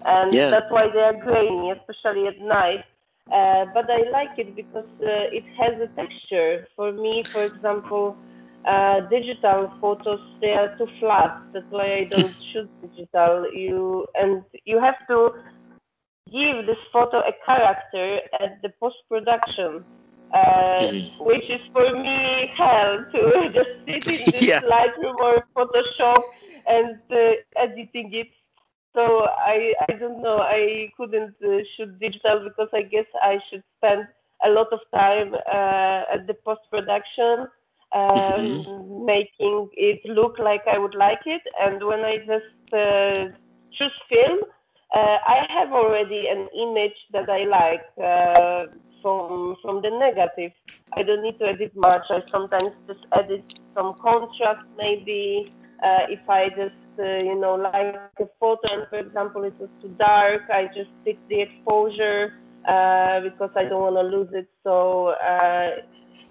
and 0.06 0.40
Yeah. 0.40 0.52
that's 0.52 0.66
why 0.70 0.88
they 0.92 1.00
are 1.00 1.14
grainy, 1.24 1.72
especially 1.72 2.26
at 2.28 2.40
night. 2.40 2.84
Uh, 3.32 3.66
but 3.74 3.90
I 3.90 4.08
like 4.12 4.30
it 4.38 4.56
because 4.56 4.88
uh, 5.02 5.28
it 5.38 5.44
has 5.58 5.74
a 5.80 5.88
texture. 6.00 6.66
For 6.76 6.92
me, 6.92 7.28
for 7.32 7.44
example, 7.44 8.16
uh, 8.68 9.00
digital 9.10 9.72
photos 9.80 10.20
they 10.40 10.52
are 10.52 10.70
too 10.78 10.88
flat. 11.00 11.32
That's 11.52 11.66
why 11.70 11.94
I 11.96 12.04
don't 12.10 12.36
shoot 12.52 12.70
digital. 12.82 13.46
You 13.52 14.06
and 14.16 14.42
you 14.64 14.80
have 14.80 14.96
to 15.08 15.30
give 16.32 16.66
this 16.66 16.78
photo 16.92 17.18
a 17.20 17.32
character 17.44 18.20
at 18.40 18.60
the 18.62 18.70
post 18.80 18.96
production, 19.08 19.84
uh, 20.34 20.86
Mhm. 20.86 21.10
which 21.20 21.44
is 21.50 21.60
for 21.72 21.90
me 21.92 22.50
hell 22.56 23.04
to 23.12 23.48
just 23.54 23.70
sit 23.86 24.04
in 24.08 24.30
this 24.32 24.46
Yeah. 24.46 24.60
Lightroom 24.62 25.16
or 25.20 25.44
Photoshop 25.56 26.22
and 26.66 26.98
uh, 27.12 27.32
editing 27.56 28.10
it. 28.12 28.28
So 28.96 29.26
I 29.28 29.74
I 29.88 29.92
don't 29.92 30.22
know. 30.22 30.38
I 30.40 30.90
couldn't 30.96 31.34
uh, 31.44 31.58
shoot 31.76 32.00
digital 32.00 32.40
because 32.48 32.70
I 32.72 32.80
guess 32.80 33.04
I 33.20 33.38
should 33.48 33.62
spend 33.76 34.08
a 34.42 34.48
lot 34.48 34.72
of 34.72 34.80
time 34.94 35.34
uh, 35.34 36.14
at 36.14 36.26
the 36.26 36.34
post 36.44 36.62
production. 36.70 37.46
Um, 37.94 39.06
making 39.06 39.68
it 39.74 40.00
look 40.06 40.38
like 40.38 40.62
I 40.66 40.76
would 40.76 40.94
like 40.94 41.20
it, 41.24 41.42
and 41.60 41.82
when 41.86 42.00
I 42.00 42.16
just 42.16 42.74
uh, 42.74 43.30
choose 43.76 43.98
film, 44.08 44.40
uh, 44.94 45.18
I 45.34 45.46
have 45.50 45.72
already 45.72 46.26
an 46.28 46.48
image 46.64 46.98
that 47.12 47.28
I 47.30 47.44
like 47.44 47.86
uh, 48.02 48.64
from 49.02 49.56
from 49.62 49.82
the 49.82 49.90
negative. 49.90 50.52
I 50.94 51.02
don't 51.02 51.22
need 51.22 51.38
to 51.38 51.46
edit 51.46 51.72
much. 51.76 52.06
I 52.10 52.22
sometimes 52.32 52.72
just 52.88 53.04
edit 53.12 53.44
some 53.74 53.94
contrast, 54.02 54.66
maybe 54.76 55.52
uh, 55.84 56.04
if 56.08 56.28
I 56.28 56.48
just 56.48 56.85
you 56.98 57.38
know 57.38 57.54
like 57.54 57.94
a 58.20 58.28
photo 58.40 58.60
and 58.72 58.86
for 58.88 58.98
example 58.98 59.44
it 59.44 59.54
was 59.58 59.70
too 59.80 59.94
dark, 59.98 60.42
I 60.50 60.66
just 60.66 60.90
fix 61.04 61.18
the 61.28 61.40
exposure 61.42 62.32
uh, 62.66 63.20
because 63.20 63.50
I 63.56 63.64
don't 63.64 63.82
want 63.82 63.96
to 63.96 64.02
lose 64.16 64.28
it. 64.32 64.48
So 64.64 65.08
uh, 65.08 65.70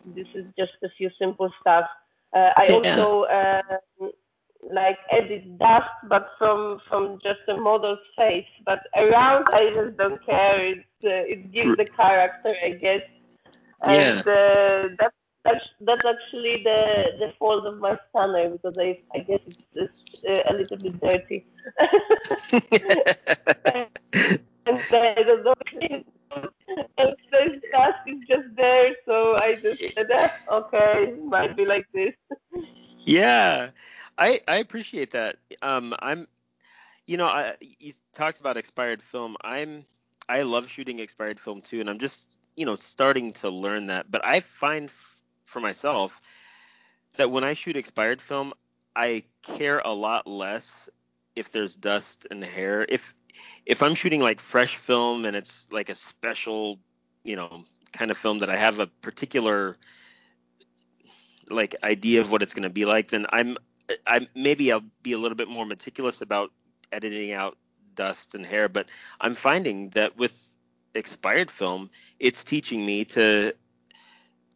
this 0.05 0.27
is 0.35 0.45
just 0.57 0.73
a 0.83 0.89
few 0.97 1.09
simple 1.19 1.51
stuff. 1.61 1.85
Uh, 2.35 2.51
I 2.57 2.69
also 2.71 3.23
uh, 3.23 3.61
like 4.73 4.97
edit 5.11 5.57
dust, 5.59 5.89
but 6.09 6.29
from 6.37 6.79
from 6.89 7.19
just 7.23 7.39
a 7.49 7.57
model's 7.57 7.99
face. 8.17 8.45
But 8.65 8.79
around, 8.95 9.47
I 9.53 9.65
just 9.75 9.97
don't 9.97 10.23
care. 10.25 10.65
It 10.65 10.85
uh, 11.03 11.33
it 11.33 11.51
gives 11.51 11.77
the 11.77 11.85
character, 11.85 12.55
I 12.63 12.71
guess. 12.71 13.01
And 13.81 14.19
uh, 14.27 14.89
that's 14.99 15.15
that's 15.43 15.65
that's 15.81 16.05
actually 16.05 16.63
the 16.63 16.79
the 17.19 17.33
fault 17.39 17.65
of 17.65 17.79
my 17.79 17.97
scanner 18.09 18.49
because 18.49 18.75
I 18.79 18.99
I 19.15 19.19
guess 19.19 19.39
it's, 19.47 19.61
it's 19.75 19.93
uh, 20.27 20.43
a 20.49 20.53
little 20.53 20.77
bit 20.77 20.99
dirty. 21.01 21.45
and 24.65 24.83
I 24.91 25.23
don't 25.23 25.43
know. 25.45 25.53
And 26.97 27.15
the 27.31 27.61
dust 27.71 27.99
is 28.07 28.19
just 28.27 28.47
there, 28.55 28.95
so 29.05 29.35
I 29.37 29.55
just 29.55 29.81
said, 29.95 30.07
okay, 30.51 31.13
might 31.23 31.55
be 31.55 31.65
like 31.65 31.85
this. 31.93 32.13
Yeah, 33.05 33.71
I 34.17 34.41
I 34.47 34.57
appreciate 34.57 35.11
that. 35.11 35.37
Um, 35.61 35.95
I'm, 35.99 36.27
you 37.07 37.17
know, 37.17 37.27
I 37.27 37.55
you 37.61 37.93
talked 38.13 38.39
about 38.39 38.57
expired 38.57 39.01
film. 39.01 39.35
I'm 39.41 39.85
I 40.29 40.43
love 40.43 40.69
shooting 40.69 40.99
expired 40.99 41.39
film 41.39 41.61
too, 41.61 41.79
and 41.79 41.89
I'm 41.89 41.99
just 41.99 42.29
you 42.55 42.65
know 42.65 42.75
starting 42.75 43.31
to 43.43 43.49
learn 43.49 43.87
that. 43.87 44.09
But 44.11 44.25
I 44.25 44.41
find 44.41 44.89
f- 44.89 45.17
for 45.45 45.59
myself 45.59 46.21
that 47.17 47.31
when 47.31 47.43
I 47.43 47.53
shoot 47.53 47.75
expired 47.77 48.21
film, 48.21 48.53
I 48.95 49.23
care 49.43 49.79
a 49.79 49.91
lot 49.91 50.27
less 50.27 50.89
if 51.35 51.51
there's 51.51 51.75
dust 51.75 52.27
and 52.31 52.43
hair. 52.43 52.85
If 52.87 53.13
if 53.65 53.83
I'm 53.83 53.95
shooting 53.95 54.21
like 54.21 54.39
fresh 54.39 54.77
film 54.77 55.25
and 55.25 55.35
it's 55.35 55.67
like 55.71 55.89
a 55.89 55.95
special, 55.95 56.79
you 57.23 57.35
know, 57.35 57.65
kind 57.91 58.11
of 58.11 58.17
film 58.17 58.39
that 58.39 58.49
I 58.49 58.57
have 58.57 58.79
a 58.79 58.87
particular 58.87 59.77
like 61.49 61.75
idea 61.83 62.21
of 62.21 62.31
what 62.31 62.41
it's 62.41 62.53
going 62.53 62.63
to 62.63 62.69
be 62.69 62.85
like, 62.85 63.09
then 63.09 63.25
I'm 63.29 63.57
I 64.07 64.27
maybe 64.35 64.71
I'll 64.71 64.83
be 65.03 65.13
a 65.13 65.17
little 65.17 65.35
bit 65.35 65.47
more 65.47 65.65
meticulous 65.65 66.21
about 66.21 66.51
editing 66.91 67.33
out 67.33 67.57
dust 67.95 68.35
and 68.35 68.45
hair, 68.45 68.69
but 68.69 68.87
I'm 69.19 69.35
finding 69.35 69.89
that 69.89 70.17
with 70.17 70.53
expired 70.93 71.51
film, 71.51 71.89
it's 72.19 72.43
teaching 72.43 72.85
me 72.85 73.05
to 73.05 73.53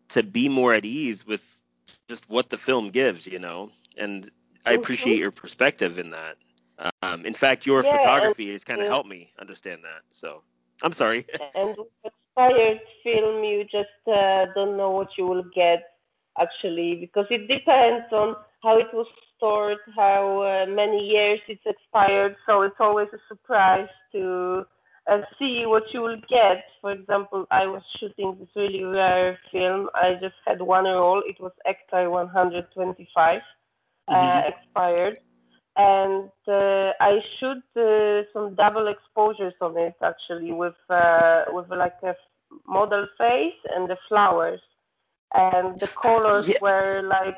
to 0.10 0.24
be 0.24 0.50
more 0.50 0.74
at 0.74 0.86
ease 0.86 1.25
with 1.25 1.60
just 2.08 2.29
what 2.29 2.50
the 2.50 2.58
film 2.58 2.89
gives, 2.89 3.27
you 3.27 3.39
know. 3.39 3.72
And 4.00 4.32
I 4.65 4.74
Mhm. 4.74 4.75
appreciate 4.75 5.20
your 5.20 5.32
perspective 5.32 6.00
in 6.00 6.12
that. 6.12 6.38
Um, 7.01 7.25
in 7.25 7.34
fact, 7.34 7.65
your 7.65 7.84
Yeah, 7.84 7.91
photography 7.91 8.51
has 8.51 8.63
kind 8.63 8.82
of 8.82 8.88
helped 8.88 9.10
me 9.10 9.32
understand 9.39 9.84
that. 9.84 10.01
So 10.12 10.44
I'm 10.82 10.94
sorry. 10.94 11.25
and 11.56 11.75
with 11.77 11.88
expired 12.03 12.79
film 13.03 13.44
you 13.44 13.63
just 13.65 14.01
uh, 14.08 14.46
don't 14.56 14.77
know 14.77 14.91
what 14.91 15.10
you 15.18 15.25
will 15.25 15.44
get 15.53 15.84
actually 16.39 16.96
because 16.96 17.25
it 17.29 17.48
depends 17.48 18.06
on 18.12 18.36
how 18.63 18.77
it 18.77 18.88
was 18.94 19.08
stored 19.36 19.77
how 19.96 20.41
uh, 20.41 20.65
many 20.68 21.06
years 21.06 21.39
it's 21.48 21.65
expired 21.65 22.36
so 22.46 22.62
it's 22.62 22.79
always 22.79 23.08
a 23.13 23.20
surprise 23.27 23.89
to 24.12 24.65
uh, 25.12 25.22
see 25.38 25.65
what 25.65 25.84
you 25.94 26.01
will 26.01 26.22
get 26.29 26.63
for 26.82 26.91
example 26.91 27.46
i 27.51 27.65
was 27.65 27.82
shooting 28.00 28.38
this 28.39 28.50
really 28.56 28.84
rare 28.84 29.38
film 29.51 29.89
i 29.96 30.13
just 30.22 30.36
had 30.46 30.62
one 30.62 30.86
roll 30.86 31.22
it 31.25 31.39
was 31.39 31.51
Ektar 31.68 32.10
125 32.10 33.41
uh, 34.10 34.42
Mhm. 34.42 34.46
expired 34.48 35.18
and 35.78 36.30
uh, 36.48 36.92
I 37.00 37.20
shoot 37.39 37.63
uh, 37.78 38.24
some 38.34 38.56
double 38.56 38.88
exposures 38.88 39.54
on 39.62 39.78
it 39.78 39.96
actually 40.04 40.51
with 40.51 40.75
uh, 40.89 41.46
with 41.50 41.70
like 41.70 41.98
a 42.04 42.16
model 42.68 43.08
face 43.18 43.60
and 43.75 43.89
the 43.89 43.98
flowers, 44.08 44.62
and 45.34 45.80
the 45.80 45.88
colors 46.01 46.46
Yeah. 46.46 46.60
were 46.60 47.01
like 47.04 47.38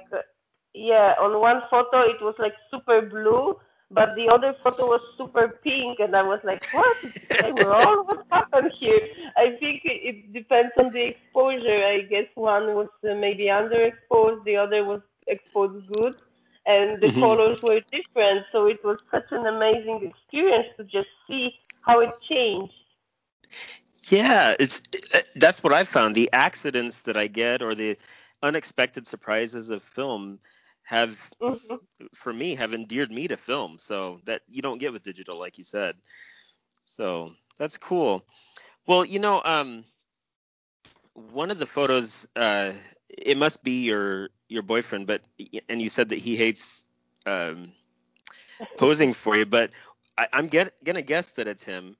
yeah 0.74 1.14
on 1.20 1.40
one 1.40 1.62
photo 1.70 2.02
it 2.02 2.22
was 2.22 2.36
like 2.40 2.54
super 2.72 3.02
blue, 3.02 3.56
but 3.92 4.10
the 4.16 4.30
other 4.34 4.54
photo 4.64 4.88
was 4.88 5.02
super 5.18 5.60
pink, 5.64 6.00
and 6.00 6.16
I 6.16 6.24
was 6.24 6.40
like 6.44 6.62
what 6.72 6.98
it's 7.04 7.16
the 7.30 7.46
same 7.46 7.58
roll? 7.58 8.06
What 8.06 8.20
happened 8.32 8.72
here? 8.80 9.02
I 9.38 9.58
think 9.60 9.82
it, 9.86 10.00
it 10.10 10.34
depends 10.34 10.72
on 10.78 10.92
the 10.92 11.04
exposure. 11.04 11.84
I 11.86 12.02
guess 12.02 12.28
one 12.36 12.76
was 12.76 12.90
uh, 13.10 13.16
maybe 13.16 13.46
underexposed, 13.46 14.44
the 14.46 14.58
other 14.58 14.86
was 14.86 15.02
exposed 15.28 15.88
good 15.88 16.14
and 16.66 17.02
the 17.02 17.10
Mhm. 17.10 17.20
colors 17.20 17.58
were 17.62 17.80
different. 17.92 18.46
So 18.52 18.66
it 18.68 18.84
was 18.84 18.98
such 19.12 19.32
an 19.32 19.46
amazing 19.48 20.02
experience 20.12 20.68
to 20.78 20.84
just 20.84 21.10
see 21.28 21.52
how 21.82 22.00
it 22.02 22.10
changed. 22.30 22.74
Yeah, 24.10 24.56
it's 24.60 24.82
uh, 25.14 25.20
that's 25.36 25.64
what 25.64 25.74
I 25.74 25.84
found. 25.84 26.16
The 26.16 26.30
accidents 26.34 27.04
that 27.04 27.18
I 27.18 27.28
get 27.28 27.62
or 27.62 27.76
the 27.76 27.98
unexpected 28.42 29.08
surprises 29.08 29.70
of 29.70 29.84
film 29.84 30.40
have 30.84 31.32
hmm 31.40 31.76
for 32.14 32.34
me 32.34 32.56
have 32.56 32.74
endeared 32.74 33.12
me 33.12 33.28
to 33.28 33.38
film. 33.38 33.78
So 33.80 34.20
that 34.26 34.42
you 34.50 34.62
don't 34.62 34.80
get 34.80 34.94
with 34.94 35.04
digital 35.04 35.40
like 35.40 35.58
you 35.58 35.64
said. 35.64 35.96
So 36.86 37.32
that's 37.58 37.78
cool. 37.78 38.24
Well, 38.88 39.06
you 39.06 39.20
know, 39.20 39.42
um 39.44 39.86
one 41.14 41.52
of 41.52 41.60
the 41.60 41.66
photos 41.66 42.28
uh 42.36 42.72
it 43.18 43.38
must 43.38 43.64
be 43.64 43.84
your 43.84 44.30
your 44.48 44.64
boyfriend, 44.64 45.08
but 45.08 45.22
and 45.70 45.82
you 45.82 45.90
said 45.90 46.10
that 46.10 46.20
he 46.20 46.36
hates 46.36 46.88
um 47.26 47.74
posing 48.78 49.14
for 49.14 49.36
you, 49.36 49.46
but 49.46 49.72
I, 50.18 50.28
I'm 50.34 50.48
get, 50.48 50.74
gonna 50.84 51.02
guess 51.02 51.34
that 51.34 51.48
it's 51.48 51.64
him. 51.64 51.96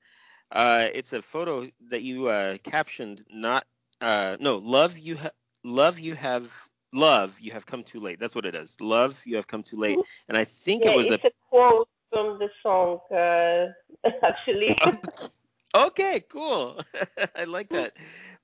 Uh, 0.50 0.88
it's 0.92 1.12
a 1.12 1.22
photo 1.22 1.68
that 1.88 2.02
you 2.02 2.28
uh, 2.28 2.58
captioned. 2.62 3.24
Not 3.30 3.66
uh, 4.00 4.36
no 4.40 4.56
love 4.58 4.98
you 4.98 5.16
ha- 5.16 5.30
love 5.64 5.98
you 5.98 6.14
have 6.14 6.52
love 6.92 7.38
you 7.40 7.52
have 7.52 7.66
come 7.66 7.82
too 7.84 8.00
late. 8.00 8.18
That's 8.20 8.34
what 8.34 8.46
it 8.46 8.54
is. 8.54 8.80
Love 8.80 9.22
you 9.26 9.36
have 9.36 9.46
come 9.46 9.62
too 9.62 9.76
late. 9.78 10.00
And 10.28 10.36
I 10.36 10.44
think 10.44 10.84
Yeah, 10.84 10.86
it 10.86 10.92
was 10.92 11.10
a 11.10 11.20
it's 11.20 11.24
a 11.24 11.30
quote 11.50 11.88
from 12.10 12.38
the 12.38 12.48
song, 12.62 12.98
uh, 13.12 13.72
actually. 14.22 14.76
okay, 15.74 16.24
cool. 16.28 16.80
I 17.36 17.44
like 17.44 17.70
that. 17.70 17.94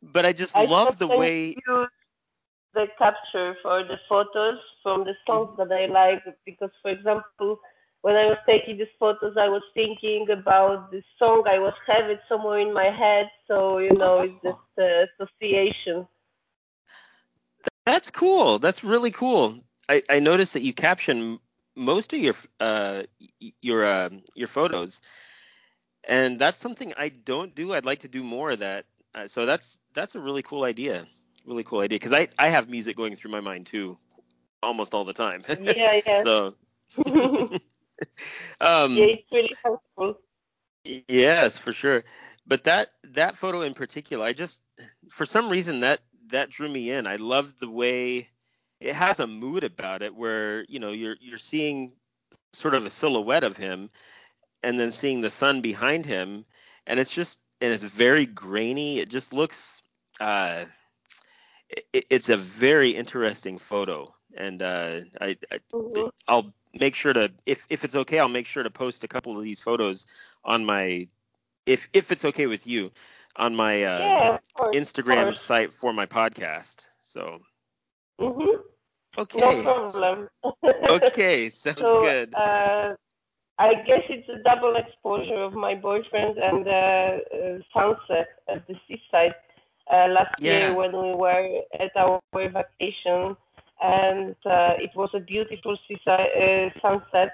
But 0.03 0.27
I 0.27 0.33
just 0.33 0.57
I 0.57 0.59
love 0.59 0.99
the 0.99 1.09
way. 1.09 1.59
use 1.67 1.91
the 2.75 2.87
capture 2.99 3.57
for 3.63 3.83
the 3.85 3.99
photos 4.09 4.59
from 4.83 5.05
the 5.05 5.15
songs 5.27 5.57
that 5.59 5.73
I 5.73 5.87
like 5.87 6.23
because, 6.45 6.71
for 6.83 6.91
example, 6.91 7.61
when 8.03 8.15
I 8.17 8.27
was 8.27 8.39
taking 8.47 8.79
these 8.79 8.87
photos, 8.99 9.37
I 9.37 9.49
was 9.49 9.63
thinking 9.75 10.29
about 10.31 10.91
the 10.91 11.03
song. 11.19 11.45
I 11.49 11.59
was 11.59 11.75
have 11.87 12.11
it 12.11 12.21
somewhere 12.29 12.61
in 12.61 12.73
my 12.73 12.91
head, 12.91 13.31
so 13.47 13.79
you 13.79 13.91
know, 13.91 14.21
it's 14.21 14.35
just 14.43 14.59
uh, 14.79 15.07
association. 15.25 16.07
That's 17.87 18.11
cool. 18.11 18.59
That's 18.59 18.85
really 18.85 19.11
cool. 19.11 19.59
I, 19.89 20.03
I 20.09 20.21
noticed 20.21 20.53
that 20.55 20.63
you 20.63 20.73
caption 20.73 21.41
most 21.75 22.13
of 22.13 22.21
your 22.21 22.35
uh 22.61 23.05
your 23.63 23.85
uh, 23.85 24.11
your 24.35 24.49
photos, 24.49 25.01
and 26.05 26.39
that's 26.39 26.61
something 26.61 26.93
I 26.97 27.09
don't 27.09 27.55
do. 27.55 27.73
I'd 27.73 27.87
like 27.87 28.01
to 28.01 28.09
do 28.09 28.23
more 28.23 28.51
of 28.51 28.61
that. 28.61 28.85
Uh, 29.15 29.27
so 29.27 29.47
that's 29.47 29.79
that's 29.95 30.15
a 30.15 30.21
really 30.21 30.43
cool 30.43 30.65
idea. 30.65 31.07
Really 31.47 31.65
cool 31.65 31.81
idea 31.81 31.97
because 31.97 32.13
I 32.13 32.29
I 32.39 32.49
have 32.49 32.69
music 32.69 32.97
going 32.97 33.17
through 33.17 33.31
my 33.31 33.41
mind 33.41 33.67
too, 33.67 33.99
almost 34.63 34.95
all 34.95 35.05
the 35.05 35.13
time. 35.13 35.45
Yeah, 35.59 36.01
yeah. 36.07 36.23
so 36.23 36.55
yeah, 37.07 37.59
um 38.61 38.97
it's 38.97 39.33
really 39.33 39.57
helpful. 39.65 40.19
yes, 40.85 41.59
for 41.59 41.73
sure. 41.73 42.05
But 42.47 42.65
that 42.65 42.89
that 43.13 43.37
photo 43.37 43.63
in 43.63 43.75
particular, 43.75 44.25
I 44.25 44.33
just 44.33 44.63
for 45.11 45.27
some 45.27 45.49
reason 45.49 45.81
that 45.81 46.01
that 46.31 46.51
drew 46.51 46.69
me 46.69 46.91
in. 46.91 47.07
I 47.07 47.17
love 47.17 47.59
the 47.59 47.71
way 47.71 48.29
it 48.81 48.95
has 48.95 49.21
a 49.21 49.27
mood 49.27 49.65
about 49.65 50.03
it 50.03 50.15
where 50.15 50.65
you 50.69 50.79
know 50.79 50.93
you're 50.93 51.17
you're 51.21 51.39
seeing 51.39 51.93
sort 52.53 52.75
of 52.75 52.87
a 52.87 52.91
silhouette 52.91 53.45
of 53.45 53.57
him 53.57 53.91
and 54.63 54.79
then 54.79 54.91
seeing 54.91 55.21
the 55.21 55.31
sun 55.31 55.61
behind 55.61 56.07
him 56.07 56.45
and 56.87 56.99
it's 56.99 57.15
just 57.15 57.41
and 57.61 57.73
it's 57.73 57.83
very 57.83 58.27
grainy 58.27 58.99
it 58.99 59.09
just 59.09 59.33
looks 59.33 59.83
uh 60.21 60.65
it, 61.69 62.07
it's 62.11 62.29
a 62.29 62.37
very 62.37 62.91
interesting 62.91 63.59
photo. 63.59 64.15
And 64.37 64.63
uh 64.63 65.01
I, 65.21 65.37
I 65.51 65.61
hmm 65.73 66.09
i'll 66.27 66.53
make 66.79 66.95
sure 66.95 67.13
to 67.13 67.33
if 67.47 67.67
if 67.71 67.85
it's 67.85 67.97
okay 67.97 68.19
i'll 68.19 68.29
make 68.29 68.47
sure 68.47 68.63
to 68.63 68.71
post 68.71 69.05
a 69.05 69.09
couple 69.09 69.37
of 69.37 69.43
these 69.43 69.59
photos 69.59 70.07
on 70.45 70.65
my 70.67 71.09
if 71.67 71.89
if 71.93 72.13
it's 72.13 72.25
okay 72.27 72.47
with 72.47 72.67
you 72.67 72.91
on 73.37 73.57
my 73.57 73.83
uh 73.85 73.99
Yeah, 73.99 74.39
course, 74.55 74.77
instagram 74.77 75.37
site 75.39 75.73
for 75.73 75.93
my 75.93 76.07
podcast. 76.07 76.89
So. 77.01 77.41
Hmm 78.21 78.61
Okay. 79.17 79.41
No 79.41 79.63
problem. 79.63 80.29
okay 80.91 81.49
sounds 81.49 81.81
so, 81.81 81.99
good. 82.01 82.35
uh, 82.35 82.95
I 83.59 83.75
guess 83.87 84.03
it's 84.09 84.29
a 84.29 84.43
double 84.43 84.77
exposure 84.77 85.43
of 85.43 85.53
my 85.55 85.75
boyfriend 85.75 86.39
and 86.39 86.67
the 86.67 87.21
uh, 87.33 87.59
sunset 87.73 88.29
at 88.49 88.67
the 88.69 88.75
seaside 88.87 89.35
uh, 89.93 90.09
last 90.09 90.35
year 90.43 90.73
when 90.73 90.93
we 90.93 91.15
were 91.15 91.61
at 91.79 91.97
our 91.97 92.21
vacation, 92.35 93.37
and 93.83 94.35
uh, 94.45 94.75
it 94.79 94.91
was 94.95 95.11
a 95.15 95.21
beautiful 95.21 95.77
seaside 95.87 96.31
uh, 96.37 96.81
sunset. 96.81 97.33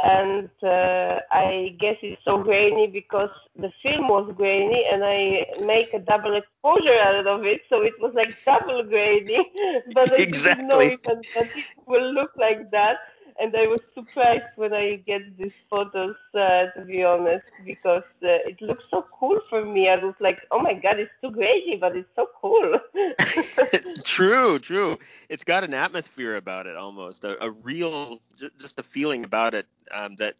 And 0.00 0.48
uh, 0.62 1.18
I 1.32 1.74
guess 1.80 1.96
it's 2.02 2.22
so 2.24 2.38
grainy 2.42 2.86
because 2.86 3.30
the 3.56 3.72
film 3.82 4.06
was 4.08 4.32
grainy, 4.36 4.84
and 4.92 5.02
I 5.04 5.44
make 5.60 5.92
a 5.92 5.98
double 5.98 6.36
exposure 6.36 6.98
out 7.00 7.26
of 7.26 7.44
it, 7.44 7.62
so 7.68 7.82
it 7.82 7.94
was 8.00 8.12
like 8.14 8.36
double 8.46 8.84
grainy. 8.84 9.50
but 9.92 10.12
I 10.12 10.26
didn't 10.26 10.68
know 10.68 10.82
even 10.82 11.24
that 11.34 11.50
it 11.56 11.66
will 11.86 12.12
look 12.12 12.30
like 12.36 12.70
that 12.70 12.98
and 13.40 13.54
I 13.56 13.66
was 13.66 13.80
surprised 13.94 14.56
when 14.56 14.72
I 14.72 14.96
get 14.96 15.36
these 15.38 15.52
photos, 15.70 16.16
uh, 16.34 16.66
to 16.76 16.84
be 16.86 17.02
honest, 17.04 17.46
because 17.64 18.02
uh, 18.22 18.28
it 18.50 18.60
looks 18.60 18.84
so 18.90 19.04
cool 19.18 19.38
for 19.48 19.64
me. 19.64 19.88
I 19.88 19.96
was 19.96 20.14
like, 20.20 20.38
oh 20.50 20.60
my 20.60 20.74
god, 20.74 20.98
it's 20.98 21.12
too 21.22 21.30
crazy, 21.32 21.76
but 21.76 21.96
it's 21.96 22.10
so 22.16 22.26
cool. 22.40 22.78
true, 24.04 24.58
true. 24.58 24.98
It's 25.28 25.44
got 25.44 25.64
an 25.64 25.74
atmosphere 25.74 26.36
about 26.36 26.66
it 26.66 26.76
almost, 26.76 27.24
a, 27.24 27.42
a 27.44 27.50
real, 27.50 28.18
j- 28.36 28.50
just 28.58 28.78
a 28.78 28.82
feeling 28.82 29.24
about 29.24 29.54
it 29.54 29.66
um, 29.92 30.16
that, 30.16 30.34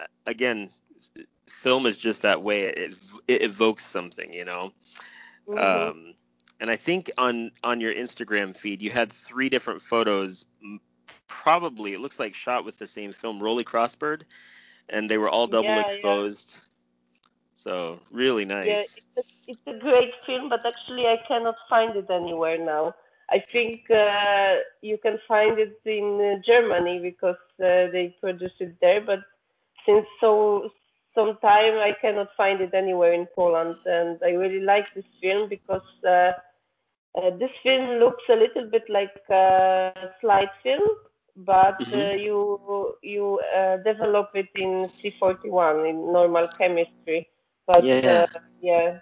uh, 0.00 0.04
again, 0.26 0.70
film 1.48 1.86
is 1.86 1.98
just 1.98 2.22
that 2.22 2.42
way. 2.42 2.64
It, 2.64 2.96
it 3.28 3.42
evokes 3.42 3.84
something, 3.84 4.32
you 4.32 4.44
know. 4.44 4.72
mhm. 5.46 5.90
Um, 5.90 6.14
and 6.60 6.70
I 6.70 6.76
think 6.76 7.10
on 7.18 7.50
on 7.62 7.80
your 7.80 7.94
Instagram 7.94 8.56
feed, 8.56 8.82
you 8.82 8.90
had 8.90 9.12
three 9.12 9.48
different 9.48 9.82
photos. 9.82 10.44
Probably 11.30 11.94
it 11.94 12.00
looks 12.00 12.18
like 12.18 12.34
shot 12.34 12.64
with 12.64 12.76
the 12.76 12.86
same 12.86 13.12
film, 13.12 13.40
Rollei 13.40 13.64
Crossbird, 13.64 14.22
and 14.88 15.08
they 15.08 15.16
were 15.16 15.30
all 15.30 15.46
double 15.46 15.64
Yeah, 15.64 15.76
yeah, 15.76 15.82
exposed. 15.82 16.58
So 17.54 18.00
really 18.10 18.44
yeah. 18.44 18.54
nice. 18.54 18.98
It's 19.16 19.16
a, 19.16 19.50
it's 19.52 19.66
a 19.66 19.78
great 19.78 20.12
film, 20.26 20.48
but 20.48 20.66
actually 20.66 21.06
I 21.06 21.18
cannot 21.28 21.56
find 21.68 21.96
it 21.96 22.10
anywhere 22.10 22.58
now. 22.58 22.94
I 23.30 23.38
think 23.38 23.88
uh, 23.90 24.56
you 24.82 24.98
can 24.98 25.18
find 25.28 25.58
it 25.58 25.80
in 25.84 26.20
uh, 26.20 26.42
Germany 26.44 26.98
because 26.98 27.42
uh, 27.62 27.86
they 27.94 28.16
produce 28.20 28.56
it 28.58 28.74
there, 28.80 29.00
but 29.00 29.20
since 29.86 30.06
so 30.20 30.70
some 31.14 31.36
time 31.38 31.78
I 31.78 31.94
cannot 32.00 32.28
find 32.36 32.60
it 32.60 32.74
anywhere 32.74 33.12
in 33.12 33.26
Poland, 33.34 33.76
and 33.86 34.18
I 34.24 34.30
really 34.30 34.60
like 34.60 34.92
this 34.94 35.04
film 35.22 35.48
because 35.48 35.88
uh, 36.04 36.32
uh, 37.14 37.30
this 37.38 37.50
film 37.62 38.00
looks 38.00 38.24
a 38.28 38.36
little 38.36 38.66
bit 38.66 38.88
like 38.88 39.16
a 39.30 39.92
slide 40.20 40.50
film, 40.62 40.88
but 41.44 41.78
hmm 41.78 41.92
uh, 41.92 42.14
you 42.14 42.94
you 43.02 43.40
uh, 43.56 43.76
develop 43.78 44.30
it 44.34 44.48
in 44.54 44.90
C41 45.02 45.88
in 45.90 46.12
normal 46.12 46.48
chemistry. 46.58 47.28
But 47.66 47.94
uh, 48.06 48.26
Yeah. 48.26 48.26
yeah, 48.60 48.98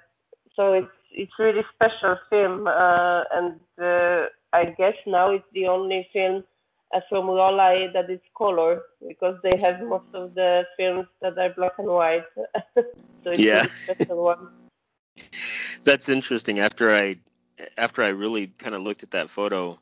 so 0.54 0.72
it's 0.74 0.88
it's 1.12 1.32
really 1.38 1.64
special 1.74 2.16
film, 2.30 2.66
uh, 2.66 3.22
and 3.32 3.60
uh, 3.80 4.26
I 4.52 4.66
guess 4.76 4.94
now 5.06 5.30
it's 5.30 5.44
the 5.52 5.66
only 5.66 6.08
film 6.12 6.44
uh, 6.94 7.00
from 7.08 7.26
Rollei 7.26 7.92
that 7.92 8.10
is 8.10 8.20
color 8.36 8.82
because 9.06 9.36
they 9.42 9.56
have 9.58 9.80
most 9.80 10.06
of 10.14 10.34
the 10.34 10.64
films 10.76 11.06
that 11.22 11.38
are 11.38 11.50
black 11.54 11.72
and 11.78 11.88
white. 11.88 12.24
so 12.74 12.82
it's 13.26 13.44
Yeah. 13.44 13.50
really 13.50 13.70
special 13.84 14.24
one. 14.24 14.48
That's 15.84 16.08
interesting. 16.08 16.58
After 16.58 16.94
I 16.94 17.16
after 17.76 18.02
I 18.02 18.08
really 18.08 18.48
kind 18.58 18.74
of 18.74 18.82
looked 18.82 19.02
at 19.02 19.10
that 19.12 19.28
photo, 19.30 19.78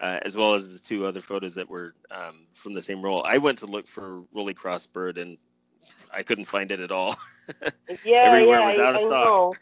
uh, 0.00 0.18
as 0.22 0.36
well 0.36 0.54
as 0.54 0.70
the 0.70 0.78
two 0.78 1.04
other 1.04 1.20
photos 1.20 1.54
that 1.56 1.68
were 1.68 1.94
um, 2.10 2.46
from 2.54 2.74
the 2.74 2.82
same 2.82 3.02
role, 3.02 3.22
I 3.24 3.38
went 3.38 3.58
to 3.58 3.66
look 3.66 3.86
for 3.86 4.22
Rollei 4.34 4.54
Crossbird 4.54 5.20
and 5.20 5.36
I 6.12 6.22
couldn't 6.22 6.46
find 6.46 6.70
it 6.70 6.80
at 6.80 6.90
all. 6.90 7.16
Yeah, 8.04 8.24
Everywhere 8.26 8.60
yeah, 8.60 8.66
was 8.66 8.78
I, 8.78 8.84
out 8.84 8.94
of 8.96 9.02
I 9.02 9.04
know. 9.06 9.54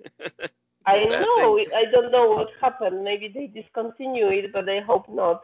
it's 0.18 0.32
a 0.40 0.48
I 0.86 1.04
sad 1.06 1.08
thing. 1.08 1.20
know. 1.22 1.58
I 1.76 1.84
don't 1.92 2.10
know 2.10 2.30
what 2.32 2.48
happened. 2.60 3.04
Maybe 3.04 3.28
they 3.28 3.46
discontinue 3.46 4.28
it, 4.28 4.52
but 4.52 4.68
I 4.68 4.80
hope 4.80 5.08
not. 5.08 5.42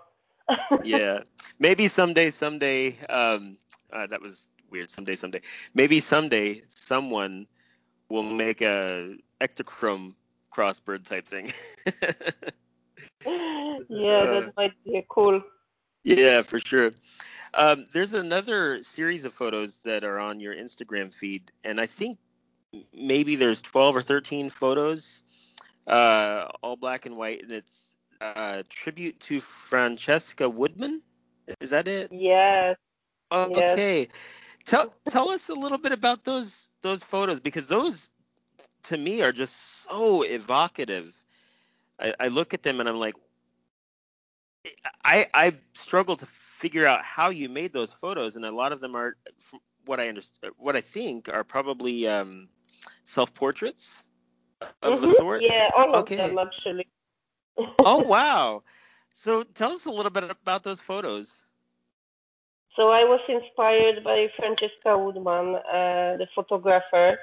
Yeah. 0.83 1.21
Maybe 1.59 1.87
someday, 1.89 2.31
someday. 2.31 2.99
Um, 3.09 3.57
uh, 3.93 4.07
that 4.09 4.21
was 4.21 4.49
weird. 4.71 4.91
Someday, 4.91 5.15
someday. 5.15 5.43
Maybe 5.75 6.01
someday 6.01 6.63
someone 6.69 7.47
will 8.09 8.25
make 8.25 8.61
a 8.63 9.17
Ektachrome 9.41 10.15
crossbird 10.53 11.05
type 11.05 11.27
thing. 11.27 11.53
yeah, 13.89 14.23
uh, 14.23 14.41
that 14.41 14.53
might 14.57 14.73
be 14.85 15.05
cool. 15.09 15.43
yeah, 16.05 16.43
for 16.43 16.59
sure. 16.59 16.93
Um, 17.55 17.87
there's 17.93 18.15
another 18.15 18.83
series 18.83 19.25
of 19.25 19.35
photos 19.35 19.81
that 19.81 20.05
are 20.05 20.19
on 20.19 20.41
your 20.41 20.55
Instagram 20.55 21.13
feed, 21.13 21.51
and 21.65 21.81
I 21.81 21.87
think 21.87 22.19
maybe 22.95 23.37
there's 23.37 23.61
12 23.63 23.97
or 23.97 24.03
13 24.03 24.51
photos, 24.51 25.23
uh, 25.87 26.49
all 26.63 26.77
black 26.77 27.07
and 27.07 27.17
white, 27.17 27.43
and 27.43 27.53
it's 27.53 27.95
a 28.21 28.65
tribute 28.69 29.21
to 29.21 29.41
Francesca 29.41 30.49
Woodman. 30.49 31.03
Is 31.61 31.71
that 31.71 31.89
it? 31.89 32.11
Yes. 32.11 32.77
Oh, 33.31 33.51
Yes. 33.51 33.73
okay. 33.73 34.09
Tell 34.65 34.95
tell 35.09 35.31
us 35.31 35.49
a 35.49 35.55
little 35.55 35.79
bit 35.79 35.93
about 35.93 36.25
those 36.25 36.71
those 36.83 37.03
photos 37.03 37.41
because 37.41 37.67
those 37.67 38.11
to 38.85 38.97
me 38.97 39.23
are 39.23 39.33
just 39.33 39.57
so 39.57 40.23
evocative. 40.23 41.21
I, 42.03 42.15
I 42.21 42.29
look 42.29 42.55
at 42.55 42.63
them 42.63 42.81
and 42.81 42.89
I'm 42.89 42.97
like, 42.99 43.17
I 45.05 45.27
I 45.35 45.55
struggle 45.75 46.17
to 46.17 46.27
figure 46.27 46.87
out 46.87 47.05
how 47.05 47.31
you 47.31 47.49
made 47.49 47.73
those 47.73 47.93
photos, 47.93 48.37
and 48.37 48.45
a 48.45 48.53
lot 48.53 48.73
of 48.73 48.81
them 48.81 48.97
are, 48.97 49.17
from 49.41 49.61
what 49.87 50.01
I 50.01 50.09
understand, 50.09 50.55
what 50.59 50.77
I 50.77 50.81
think 50.83 51.29
are 51.29 51.45
probably 51.45 52.07
um, 52.09 52.49
self 53.05 53.35
portraits 53.35 54.05
of 54.83 55.03
a 55.03 55.09
Mhm. 55.09 55.09
sort. 55.09 55.47
Yeah, 55.47 55.71
all 55.77 55.95
of 55.97 56.07
Okay. 56.07 56.17
them 56.17 56.39
actually. 56.39 56.87
Oh 57.85 57.99
wow. 58.01 58.65
So 59.13 59.45
tell 59.45 59.73
us 59.73 59.87
a 59.87 59.91
little 59.93 60.11
bit 60.11 60.25
about 60.25 60.65
those 60.65 60.81
photos. 60.81 61.47
So 62.77 62.91
I 62.91 63.05
was 63.05 63.21
inspired 63.29 64.03
by 64.05 64.29
Francesca 64.37 64.97
Woodman, 64.99 65.57
uh, 65.57 66.17
the 66.19 66.27
photographer, 66.35 67.19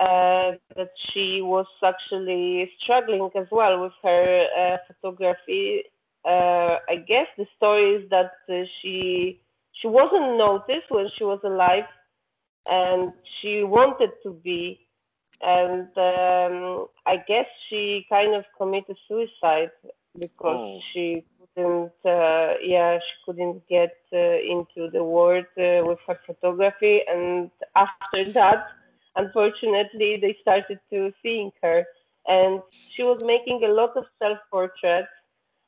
uh, 0.00 0.52
that 0.76 0.90
she 1.10 1.40
was 1.42 1.66
actually 1.82 2.70
struggling 2.82 3.30
as 3.34 3.46
well 3.50 3.80
with 3.82 3.92
her 4.02 4.46
uh, 4.58 4.76
photography. 4.86 5.82
Uh, 6.24 6.78
I 6.88 6.96
guess 7.06 7.26
the 7.38 7.46
story 7.56 7.94
is 7.96 8.10
that 8.10 8.32
uh, 8.48 8.64
she 8.80 9.40
she 9.72 9.88
wasn't 9.88 10.36
noticed 10.38 10.90
when 10.90 11.08
she 11.16 11.24
was 11.24 11.40
alive, 11.44 11.84
and 12.66 13.12
she 13.40 13.62
wanted 13.62 14.10
to 14.22 14.32
be, 14.32 14.86
and 15.42 15.88
um, 15.96 16.86
I 17.06 17.16
guess 17.28 17.46
she 17.68 18.06
kind 18.08 18.34
of 18.34 18.44
committed 18.58 18.96
suicide 19.08 19.70
because 20.18 20.56
Oh. 20.60 20.80
she 20.92 21.24
couldn't, 21.54 21.92
uh, 22.04 22.54
yeah, 22.62 22.98
she 22.98 23.14
couldn't 23.24 23.66
get 23.68 23.96
uh, 24.12 24.16
into 24.54 24.90
the 24.90 25.02
world 25.04 25.46
uh, 25.58 25.82
with 25.84 25.98
her 26.06 26.18
photography, 26.26 27.02
and 27.08 27.50
after 27.74 28.24
that, 28.32 28.68
unfortunately, 29.16 30.18
they 30.20 30.36
started 30.40 30.78
to 30.90 31.12
seeing 31.22 31.52
her, 31.62 31.84
and 32.28 32.62
she 32.94 33.02
was 33.02 33.20
making 33.24 33.64
a 33.64 33.68
lot 33.68 33.96
of 33.96 34.04
self-portraits. 34.18 35.08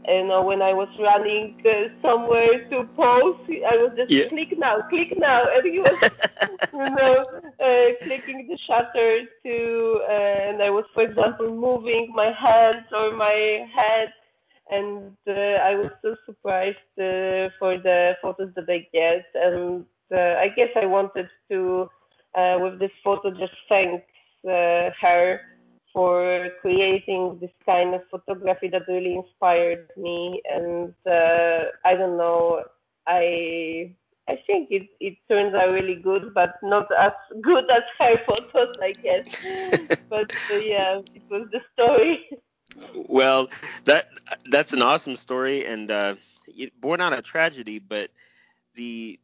you 0.07 0.25
know, 0.27 0.41
when 0.43 0.61
I 0.61 0.73
was 0.73 0.87
running 0.99 1.57
uh, 1.65 1.89
somewhere 2.01 2.67
to 2.69 2.83
pose, 2.95 3.35
I 3.67 3.75
was 3.77 3.91
just 3.97 4.11
Yeah. 4.11 4.25
click 4.29 4.57
now, 4.57 4.81
click 4.89 5.13
now, 5.17 5.43
and 5.53 5.65
he 5.65 5.79
was, 5.79 5.99
you 6.73 6.87
know, 6.95 7.25
uh, 7.59 7.87
clicking 8.03 8.47
the 8.47 8.57
shutter 8.67 9.23
to, 9.43 10.01
and 10.09 10.61
I 10.63 10.69
was, 10.69 10.85
for 10.93 11.03
example, 11.03 11.49
moving 11.53 12.11
my 12.15 12.31
hands 12.31 12.85
or 12.91 13.15
my 13.15 13.67
head, 13.75 14.13
and 14.71 15.15
uh, 15.27 15.31
I 15.69 15.75
was 15.75 15.91
so 16.01 16.15
surprised 16.25 16.77
uh, 16.99 17.49
for 17.59 17.77
the 17.77 18.15
photos 18.21 18.51
that 18.55 18.69
I 18.69 18.87
get, 18.93 19.25
and 19.35 19.85
uh, 20.13 20.35
I 20.39 20.49
guess 20.49 20.69
I 20.75 20.85
wanted 20.85 21.29
to, 21.51 21.89
uh, 22.35 22.57
with 22.61 22.79
this 22.79 22.91
photo, 23.03 23.31
just 23.31 23.53
thank 23.69 24.03
uh, 24.47 24.89
her 25.01 25.41
for 25.93 26.49
creating 26.61 27.37
this 27.41 27.51
kind 27.65 27.95
of 27.95 28.01
photography 28.11 28.67
that 28.69 28.87
really 28.87 29.15
inspired 29.15 29.89
me. 29.97 30.41
And 30.49 30.93
uh, 31.09 31.65
I 31.85 31.95
don't 31.95 32.17
know, 32.17 32.63
I 33.07 33.91
I 34.27 34.35
think 34.45 34.69
it 34.71 34.87
it 34.99 35.17
turns 35.29 35.53
out 35.55 35.71
really 35.71 35.95
good, 35.95 36.33
but 36.33 36.55
not 36.63 36.87
as 36.97 37.13
good 37.41 37.65
as 37.71 37.83
her 37.99 38.15
photos, 38.27 38.75
I 38.81 38.93
guess. 38.93 39.25
But 40.09 40.31
uh, 40.51 40.55
yeah, 40.55 41.01
it 41.15 41.23
was 41.29 41.47
the 41.51 41.61
story. 41.73 42.29
Well, 42.95 43.49
that 43.85 44.09
that's 44.49 44.73
an 44.73 44.81
awesome 44.81 45.15
story 45.15 45.65
and 45.65 45.89
uh, 45.91 46.15
it- 46.47 46.79
born 46.79 47.01
out 47.01 47.13
of 47.13 47.23
tragedy, 47.23 47.79
but 47.79 48.11
the 48.75 49.19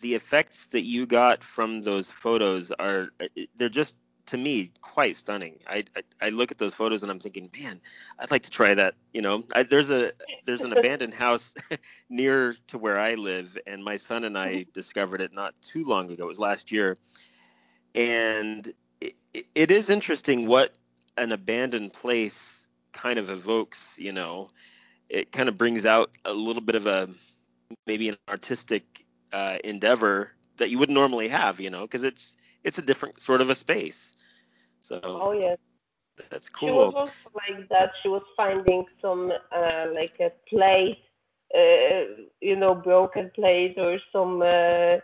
the 0.00 0.14
effects 0.14 0.68
that 0.68 0.82
you 0.82 1.06
got 1.06 1.42
from 1.42 1.82
those 1.82 2.10
photos 2.10 2.72
are 2.72 3.08
they're 3.56 3.68
just 3.68 3.96
to 4.26 4.36
me 4.36 4.70
quite 4.80 5.16
stunning. 5.16 5.58
I, 5.66 5.84
I 5.96 6.02
I 6.20 6.28
look 6.30 6.50
at 6.50 6.58
those 6.58 6.74
photos 6.74 7.02
and 7.02 7.10
I'm 7.12 7.20
thinking, 7.20 7.50
man, 7.60 7.80
I'd 8.18 8.30
like 8.30 8.42
to 8.44 8.50
try 8.50 8.74
that. 8.74 8.94
You 9.12 9.22
know, 9.22 9.44
I, 9.54 9.62
there's 9.64 9.90
a 9.90 10.12
there's 10.44 10.64
an 10.64 10.72
abandoned 10.72 11.14
house 11.14 11.54
near 12.10 12.54
to 12.68 12.78
where 12.78 12.98
I 12.98 13.14
live, 13.14 13.56
and 13.66 13.84
my 13.84 13.96
son 13.96 14.24
and 14.24 14.38
I 14.38 14.66
discovered 14.72 15.20
it 15.20 15.32
not 15.32 15.54
too 15.62 15.84
long 15.84 16.10
ago. 16.10 16.24
It 16.24 16.28
was 16.28 16.40
last 16.40 16.72
year, 16.72 16.98
and 17.94 18.72
it, 19.00 19.14
it 19.54 19.70
is 19.72 19.90
interesting 19.90 20.46
what 20.46 20.74
an 21.16 21.32
abandoned 21.32 21.92
place 21.92 22.68
kind 22.92 23.18
of 23.18 23.30
evokes. 23.30 23.98
You 23.98 24.12
know, 24.12 24.50
it 25.08 25.32
kind 25.32 25.48
of 25.48 25.58
brings 25.58 25.86
out 25.86 26.10
a 26.24 26.32
little 26.32 26.62
bit 26.62 26.74
of 26.74 26.86
a 26.86 27.08
maybe 27.86 28.08
an 28.08 28.16
artistic 28.28 29.04
uh, 29.32 29.58
endeavor 29.64 30.32
that 30.58 30.70
you 30.70 30.78
wouldn't 30.78 30.94
normally 30.94 31.28
have, 31.28 31.60
you 31.60 31.70
know, 31.70 31.82
because 31.82 32.04
it's 32.04 32.36
it's 32.64 32.78
a 32.78 32.82
different 32.82 33.20
sort 33.20 33.40
of 33.40 33.50
a 33.50 33.54
space. 33.54 34.14
So 34.80 35.00
Oh 35.02 35.32
yes. 35.32 35.58
that's 36.30 36.48
She 36.62 36.70
was 36.70 36.92
cool. 36.92 36.94
also 36.94 37.12
like 37.34 37.68
that. 37.68 37.92
She 38.02 38.08
was 38.08 38.22
finding 38.36 38.84
some 39.00 39.32
uh, 39.52 39.86
like 39.94 40.18
a 40.20 40.30
plate, 40.48 40.98
uh, 41.54 42.24
you 42.40 42.56
know, 42.56 42.74
broken 42.74 43.30
plate 43.34 43.76
or 43.78 43.98
some 44.12 44.42
uh, 44.42 44.98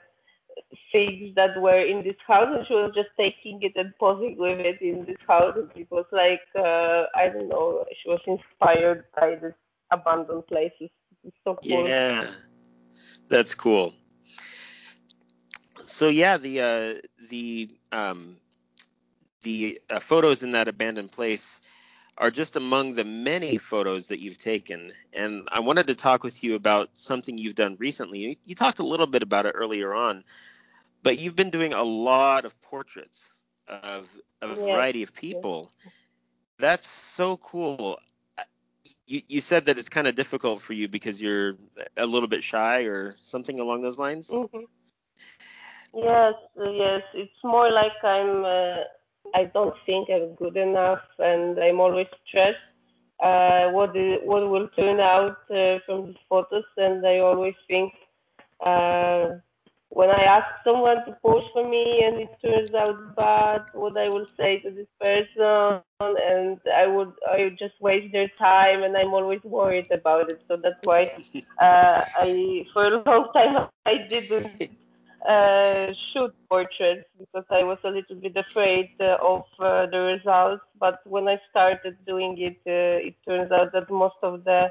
things 0.90 1.34
that 1.34 1.60
were 1.60 1.80
in 1.80 2.02
this 2.02 2.16
house, 2.26 2.48
and 2.50 2.66
she 2.66 2.74
was 2.74 2.92
just 2.94 3.10
taking 3.16 3.62
it 3.62 3.72
and 3.76 3.92
posing 3.98 4.36
with 4.36 4.60
it 4.60 4.80
in 4.80 5.04
this 5.04 5.16
house. 5.26 5.54
And 5.56 5.70
it 5.74 5.90
was 5.90 6.06
like 6.12 6.42
uh, 6.56 7.04
I 7.14 7.28
don't 7.28 7.48
know. 7.48 7.84
She 8.02 8.08
was 8.08 8.20
inspired 8.26 9.04
by 9.18 9.36
this 9.36 9.54
abandoned 9.90 10.46
places. 10.46 10.90
So 11.44 11.58
cool. 11.62 11.88
Yeah, 11.88 12.30
that's 13.28 13.54
cool. 13.54 13.94
So 15.86 16.08
yeah, 16.08 16.36
the 16.36 16.60
uh, 16.60 17.06
the 17.28 17.70
um, 17.92 18.36
the 19.42 19.80
uh, 19.90 20.00
photos 20.00 20.42
in 20.42 20.52
that 20.52 20.68
abandoned 20.68 21.12
place 21.12 21.60
are 22.18 22.30
just 22.30 22.56
among 22.56 22.94
the 22.94 23.04
many 23.04 23.56
photos 23.58 24.08
that 24.08 24.20
you've 24.20 24.38
taken. 24.38 24.92
And 25.12 25.48
I 25.50 25.60
wanted 25.60 25.86
to 25.88 25.94
talk 25.94 26.22
with 26.22 26.44
you 26.44 26.54
about 26.54 26.90
something 26.92 27.38
you've 27.38 27.54
done 27.54 27.76
recently. 27.78 28.38
You 28.44 28.54
talked 28.54 28.80
a 28.80 28.86
little 28.86 29.06
bit 29.06 29.22
about 29.22 29.46
it 29.46 29.52
earlier 29.52 29.94
on, 29.94 30.24
but 31.02 31.18
you've 31.18 31.36
been 31.36 31.50
doing 31.50 31.72
a 31.72 31.82
lot 31.82 32.44
of 32.44 32.60
portraits 32.62 33.32
of, 33.68 34.08
of 34.40 34.50
a 34.50 34.54
variety 34.54 35.02
of 35.02 35.12
people. 35.14 35.70
That's 36.58 36.86
so 36.86 37.36
cool. 37.38 37.98
you, 39.06 39.22
you 39.28 39.40
said 39.40 39.66
that 39.66 39.78
it's 39.78 39.88
kind 39.88 40.06
of 40.06 40.14
difficult 40.14 40.62
for 40.62 40.72
you 40.72 40.88
because 40.88 41.20
you're 41.20 41.54
a 41.96 42.06
little 42.06 42.28
bit 42.28 42.42
shy 42.42 42.82
or 42.82 43.14
something 43.22 43.58
along 43.60 43.82
those 43.82 43.98
lines. 43.98 44.30
Mm-hmm. 44.30 44.60
Yes, 45.94 46.34
yes. 46.56 47.02
It's 47.14 47.44
more 47.44 47.70
like 47.70 47.92
I'm. 48.02 48.44
Uh, 48.44 48.84
I 49.34 49.44
don't 49.44 49.74
think 49.86 50.08
I'm 50.10 50.34
good 50.34 50.56
enough, 50.56 51.02
and 51.18 51.58
I'm 51.58 51.80
always 51.80 52.06
stressed. 52.26 52.58
Uh, 53.20 53.70
what 53.70 53.94
what 54.24 54.48
will 54.48 54.68
turn 54.68 55.00
out 55.00 55.38
uh, 55.50 55.78
from 55.86 56.06
the 56.06 56.14
photos, 56.28 56.64
and 56.76 57.06
I 57.06 57.18
always 57.18 57.54
think 57.68 57.92
uh, 58.64 59.36
when 59.94 60.10
I 60.10 60.22
ask 60.24 60.46
someone 60.64 61.04
to 61.06 61.16
post 61.22 61.46
for 61.52 61.68
me 61.68 62.02
and 62.04 62.16
it 62.18 62.30
turns 62.44 62.74
out 62.74 63.14
bad, 63.14 63.62
what 63.74 63.96
I 63.98 64.08
will 64.08 64.26
say 64.38 64.60
to 64.60 64.70
this 64.70 64.88
person, 65.00 65.82
and 66.00 66.58
I 66.74 66.86
would 66.86 67.12
I 67.30 67.44
would 67.44 67.58
just 67.58 67.80
waste 67.80 68.12
their 68.12 68.30
time, 68.38 68.82
and 68.84 68.96
I'm 68.96 69.12
always 69.12 69.42
worried 69.44 69.90
about 69.90 70.30
it. 70.30 70.40
So 70.48 70.56
that's 70.56 70.82
why 70.82 71.10
uh, 71.60 72.04
I 72.16 72.64
for 72.72 72.86
a 72.86 73.02
long 73.06 73.28
time 73.34 73.68
I 73.86 73.94
didn't 74.08 74.62
uh, 75.28 75.92
shoot 76.12 76.32
portraits 76.48 77.04
because 77.18 77.44
I 77.50 77.62
was 77.62 77.78
a 77.84 77.90
little 77.90 78.16
bit 78.16 78.36
afraid 78.36 78.90
uh, 79.00 79.18
of 79.22 79.44
uh, 79.58 79.86
the 79.86 79.98
results. 80.16 80.62
But 80.80 81.00
when 81.06 81.28
I 81.28 81.38
started 81.50 81.96
doing 82.06 82.36
it, 82.38 82.58
uh, 82.66 83.06
it 83.08 83.14
turns 83.28 83.52
out 83.52 83.72
that 83.72 83.90
most 83.90 84.16
of 84.22 84.44
the 84.44 84.70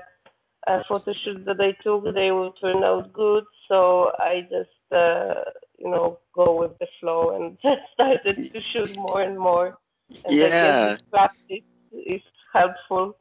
uh, 0.68 0.80
photo 0.88 1.14
shoots 1.24 1.46
that 1.46 1.62
I 1.62 1.72
took, 1.84 2.14
they 2.14 2.32
will 2.32 2.52
turn 2.54 2.84
out 2.84 3.14
good. 3.14 3.46
So 3.68 4.12
I 4.20 4.48
just, 4.50 4.70
uh, 4.92 5.34
you 5.78 5.90
know, 5.90 6.20
go 6.36 6.60
with 6.60 6.78
the 6.80 6.88
flow 7.00 7.36
and 7.36 7.58
started 7.94 8.38
to 8.54 8.60
shoot 8.74 8.96
more 8.96 9.22
and 9.22 9.38
more. 9.40 9.78
And 10.26 10.36
Yeah. 10.38 10.98
Practice 11.12 11.64
is 11.92 12.22
helpful. 12.54 13.18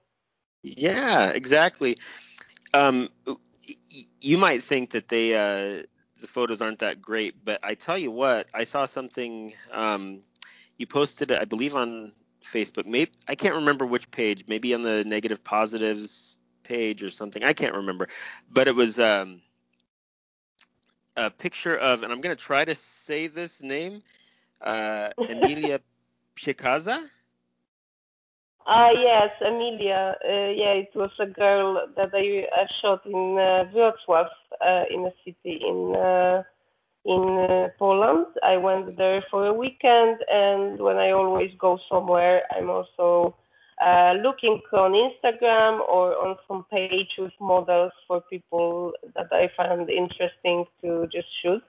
Yeah, 0.62 1.30
exactly. 1.30 1.98
Um, 2.74 3.09
you 4.20 4.38
might 4.38 4.62
think 4.62 4.90
that 4.90 5.09
they 5.09 5.35
uh, 5.35 5.83
the 6.20 6.26
photos 6.26 6.61
aren't 6.61 6.80
that 6.80 7.00
great, 7.00 7.44
but 7.44 7.61
I 7.62 7.74
tell 7.74 7.98
you 7.98 8.11
what, 8.11 8.46
I 8.52 8.64
saw 8.64 8.87
something 8.87 9.52
um, 9.72 10.20
you 10.76 10.87
posted, 10.87 11.30
it, 11.30 11.40
I 11.40 11.44
believe, 11.44 11.74
on 11.74 12.12
Facebook. 12.44 12.87
Maybe 12.87 13.11
I 13.28 13.35
can't 13.35 13.56
remember 13.56 13.87
which 13.87 14.11
page. 14.11 14.44
Maybe 14.48 14.74
on 14.74 14.83
the 14.83 15.04
negative 15.04 15.42
positives 15.42 16.37
page 16.62 17.02
or 17.02 17.11
something. 17.11 17.42
I 17.42 17.52
can't 17.52 17.74
remember, 17.74 18.09
but 18.50 18.68
it 18.68 18.74
was 18.74 18.98
um, 18.98 19.40
a 21.16 21.31
picture 21.31 21.77
of, 21.77 22.03
and 22.03 22.12
I'm 22.12 22.20
gonna 22.20 22.37
try 22.37 22.64
to 22.64 22.75
say 22.75 23.27
this 23.27 23.62
name, 23.62 24.03
uh, 24.61 25.11
Emilia 25.29 25.81
Pshikaza. 26.37 27.09
Ah, 28.66 28.90
yes, 28.90 29.31
Emilia. 29.40 30.16
Uh, 30.25 30.51
yeah, 30.62 30.73
it 30.85 30.90
was 30.94 31.11
a 31.18 31.27
girl 31.27 31.87
that 31.96 32.11
I, 32.14 32.46
I 32.55 32.66
shot 32.81 33.05
in 33.07 33.38
uh, 33.38 33.64
Wrocław, 33.75 34.29
uh, 34.61 34.85
in 34.90 35.07
a 35.07 35.12
city 35.25 35.61
in 35.66 35.94
uh, 35.96 36.42
in 37.05 37.23
uh, 37.38 37.68
Poland. 37.79 38.27
I 38.42 38.57
went 38.57 38.96
there 38.96 39.23
for 39.31 39.46
a 39.46 39.53
weekend, 39.53 40.18
and 40.31 40.79
when 40.81 40.96
I 40.99 41.11
always 41.11 41.51
go 41.59 41.79
somewhere, 41.88 42.42
I'm 42.55 42.70
also 42.70 43.35
uh, 43.37 43.39
looking 43.88 44.61
on 44.73 44.93
Instagram 44.93 45.81
or 45.88 46.16
on 46.16 46.37
some 46.47 46.64
page 46.71 47.09
with 47.19 47.33
models 47.40 47.93
for 48.07 48.21
people 48.23 48.93
that 49.14 49.29
I 49.33 49.49
find 49.57 49.88
interesting 49.88 50.66
to 50.83 51.07
just 51.12 51.29
shoot. 51.43 51.62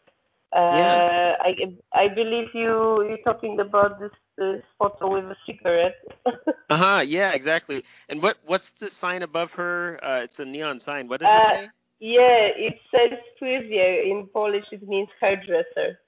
Uh, 0.54 0.58
Yeah. 0.69 1.02
I 1.39 1.52
I 1.93 2.08
believe 2.08 2.50
you 2.54 3.04
you're 3.08 3.24
talking 3.24 3.60
about 3.60 4.00
this, 4.00 4.12
this 4.38 4.62
photo 4.78 5.10
with 5.13 5.26
a 5.26 5.36
cigarette. 5.45 5.95
Uh 6.69 6.78
huh. 6.78 7.02
Yeah, 7.06 7.32
exactly. 7.32 7.84
And 8.10 8.21
what 8.21 8.38
what's 8.45 8.71
the 8.71 8.89
sign 8.89 9.21
above 9.24 9.54
her? 9.54 10.00
Uh, 10.02 10.21
it's 10.24 10.39
a 10.39 10.45
neon 10.45 10.80
sign. 10.80 11.08
What 11.08 11.19
does 11.21 11.34
it 11.34 11.43
Uh, 11.43 11.43
say? 11.45 11.69
yeah, 12.00 12.47
it 12.67 12.80
says 12.91 13.12
friseur. 13.38 14.02
In 14.12 14.28
Polish, 14.34 14.65
it 14.71 14.88
means 14.88 15.10
hairdresser. 15.19 16.00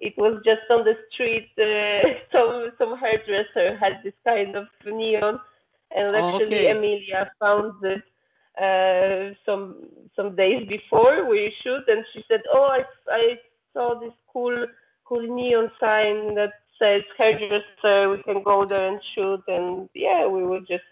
It 0.00 0.14
was 0.16 0.40
just 0.44 0.62
on 0.70 0.84
the 0.84 0.96
street. 1.10 1.48
Uh, 1.58 2.02
some 2.32 2.72
some 2.78 2.96
hairdresser 2.98 3.76
had 3.76 4.02
this 4.02 4.14
kind 4.24 4.56
of 4.56 4.66
neon, 4.86 5.40
and 5.94 6.14
Oh, 6.14 6.16
actually 6.16 6.66
okay. 6.66 6.68
Emilia 6.68 7.30
found 7.40 7.72
it 7.84 8.02
uh, 8.60 9.34
some 9.44 9.86
some 10.16 10.34
days 10.36 10.66
before 10.68 11.28
we 11.28 11.52
shoot, 11.62 11.82
and 11.88 12.04
she 12.12 12.24
said, 12.28 12.42
"Oh, 12.52 12.64
I 12.64 12.84
I 13.10 13.38
saw 13.72 13.98
this 13.98 14.12
cool 14.32 14.66
cool 15.04 15.22
neon 15.22 15.70
sign 15.80 16.34
that 16.34 16.52
says 16.78 17.02
hairdresser. 17.16 18.10
We 18.10 18.22
can 18.22 18.42
go 18.42 18.64
there 18.66 18.88
and 18.88 19.00
shoot." 19.14 19.42
And 19.48 19.88
yeah, 19.94 20.26
we 20.26 20.42
were 20.44 20.60
just 20.60 20.84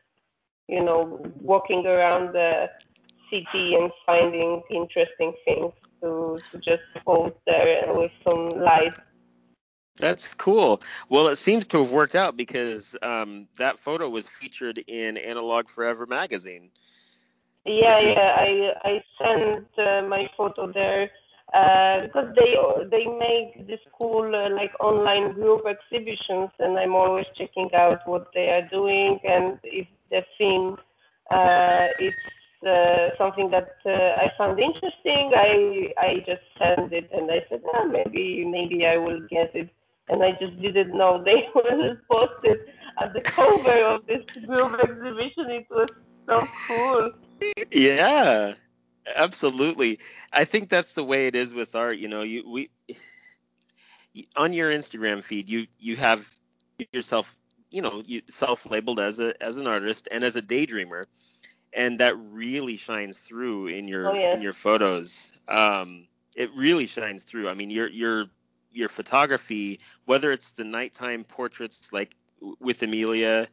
you 0.69 0.83
know 0.85 1.21
walking 1.41 1.87
around 1.87 2.33
the 2.35 2.69
city 3.31 3.75
and 3.75 3.91
finding 4.07 4.63
interesting 4.71 5.33
things 5.45 5.73
to 6.03 6.43
to 6.51 6.59
just 6.59 6.85
post 7.05 7.37
there 7.47 7.85
with 7.93 8.13
some 8.25 8.51
light. 8.51 8.95
That's 9.99 10.35
cool. 10.35 10.83
Well, 11.09 11.29
it 11.29 11.37
seems 11.37 11.69
to 11.69 11.83
have 11.83 11.93
worked 11.93 12.15
out 12.15 12.37
because 12.37 12.97
um, 13.03 13.49
that 13.57 13.79
photo 13.79 14.09
was 14.09 14.29
featured 14.29 14.79
in 14.79 15.17
Analog 15.17 15.69
Forever 15.69 16.07
magazine. 16.07 16.71
Yeah, 17.65 17.99
is- 18.01 18.17
yeah. 18.17 18.35
I 18.39 18.73
I 18.85 19.05
sent 19.19 19.67
uh, 19.79 20.03
my 20.09 20.29
photo 20.37 20.71
there 20.73 21.11
uh, 21.53 22.03
because 22.03 22.35
they 22.37 22.57
they 22.91 23.05
make 23.07 23.67
this 23.67 23.81
cool 23.99 24.35
uh, 24.35 24.51
like 24.51 24.73
online 24.81 25.33
group 25.33 25.67
exhibitions, 25.67 26.51
and 26.59 26.79
I'm 26.79 26.95
always 26.95 27.27
checking 27.37 27.73
out 27.75 28.07
what 28.07 28.29
they 28.35 28.51
are 28.51 28.69
doing 28.69 29.19
and 29.25 29.59
if 29.65 29.87
the 30.11 30.25
theme 30.39 30.77
uh, 31.31 31.89
is 31.99 32.15
uh, 32.67 33.11
something 33.19 33.51
that 33.51 33.77
uh, 33.85 33.91
I 34.25 34.31
found 34.39 34.59
interesting. 34.61 35.33
I 35.35 35.93
I 35.99 36.25
just 36.27 36.43
sent 36.59 36.93
it, 36.93 37.11
and 37.13 37.31
I 37.31 37.45
said, 37.49 37.63
ah, 37.75 37.85
maybe 37.85 38.45
maybe 38.45 38.87
I 38.87 38.97
will 38.97 39.21
get 39.29 39.55
it. 39.55 39.69
And 40.09 40.23
I 40.23 40.33
just 40.33 40.61
didn't 40.61 40.97
know 40.97 41.23
they 41.25 41.49
will 41.55 41.97
post 42.11 42.33
it 42.45 42.69
at 43.03 43.12
the 43.12 43.21
cover 43.21 43.85
of 43.85 44.07
this 44.07 44.25
group 44.47 44.79
exhibition. 44.81 45.51
It 45.51 45.66
was 45.71 45.88
so 46.27 46.47
cool. 46.66 47.11
Yeah, 47.71 48.55
absolutely. 49.14 49.99
I 50.33 50.45
think 50.45 50.69
that's 50.69 50.92
the 50.95 51.05
way 51.05 51.27
it 51.27 51.35
is 51.35 51.53
with 51.53 51.75
art. 51.75 51.99
You 51.99 52.09
know, 52.09 52.23
you 52.23 52.49
we 52.49 52.71
on 54.37 54.53
your 54.53 54.71
Instagram 54.71 55.23
feed, 55.23 55.49
you 55.49 55.66
you 55.79 55.97
have 55.97 56.29
yourself, 56.92 57.37
you 57.71 57.83
know, 57.83 58.03
you 58.05 58.23
self-labeled 58.29 59.01
as 59.01 59.19
a 59.21 59.40
as 59.42 59.57
an 59.57 59.66
artist 59.66 60.09
and 60.11 60.25
as 60.25 60.37
a 60.37 60.42
daydreamer, 60.42 61.05
and 61.73 62.01
that 62.01 62.16
really 62.19 62.77
shines 62.77 63.19
through 63.21 63.69
in 63.69 63.88
your 63.88 64.09
Oh, 64.11 64.14
yes. 64.14 64.37
in 64.37 64.42
your 64.42 64.55
photos. 64.55 65.33
Um, 65.49 66.07
it 66.35 66.51
really 66.55 66.87
shines 66.87 67.23
through. 67.25 67.49
I 67.49 67.55
mean, 67.55 67.71
your 67.71 67.88
your 67.88 68.27
your 68.77 68.89
photography, 68.89 69.81
whether 70.05 70.31
it's 70.31 70.53
the 70.53 70.65
nighttime 70.65 71.25
portraits 71.25 71.93
like 71.93 72.15
with 72.61 72.83
Amelia, 72.83 73.49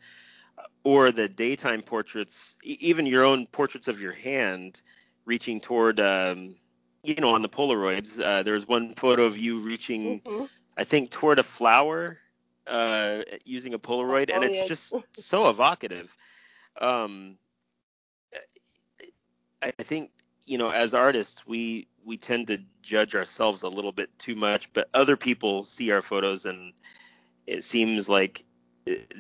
or 0.83 1.11
the 1.11 1.27
daytime 1.27 1.81
portraits, 1.81 2.57
even 2.63 3.05
your 3.05 3.23
own 3.23 3.47
portraits 3.47 3.87
of 3.87 3.99
your 4.01 4.11
hand, 4.11 4.81
reaching 5.25 5.61
toward, 5.61 5.99
um, 5.99 6.55
you 7.03 7.15
know, 7.15 7.33
on 7.33 7.41
the 7.41 7.49
Polaroids. 7.49 8.21
Uh, 8.21 8.43
there 8.43 8.53
was 8.53 8.67
one 8.67 8.93
photo 8.95 9.23
of 9.23 9.37
you 9.37 9.59
reaching, 9.59 10.21
Mhm. 10.25 10.49
I 10.77 10.83
think, 10.83 11.09
toward 11.09 11.39
a 11.39 11.43
flower 11.43 12.19
uh, 12.67 13.23
using 13.45 13.73
a 13.73 13.79
Polaroid, 13.79 14.29
and 14.33 14.43
Oh, 14.43 14.47
it's 14.47 14.57
yes. 14.57 14.67
just 14.67 14.93
so 15.13 15.49
evocative. 15.49 16.15
Um, 16.79 17.37
I 19.61 19.71
think 19.71 20.11
you 20.45 20.57
know, 20.57 20.69
as 20.69 20.93
artists, 20.93 21.45
we 21.47 21.87
we 22.05 22.17
tend 22.17 22.47
to 22.47 22.59
judge 22.81 23.15
ourselves 23.15 23.63
a 23.63 23.69
little 23.69 23.91
bit 23.91 24.09
too 24.19 24.35
much, 24.35 24.71
but 24.73 24.89
other 24.93 25.15
people 25.15 25.63
see 25.63 25.91
our 25.91 26.01
photos 26.01 26.45
and 26.45 26.73
it 27.47 27.63
seems 27.63 28.09
like 28.09 28.43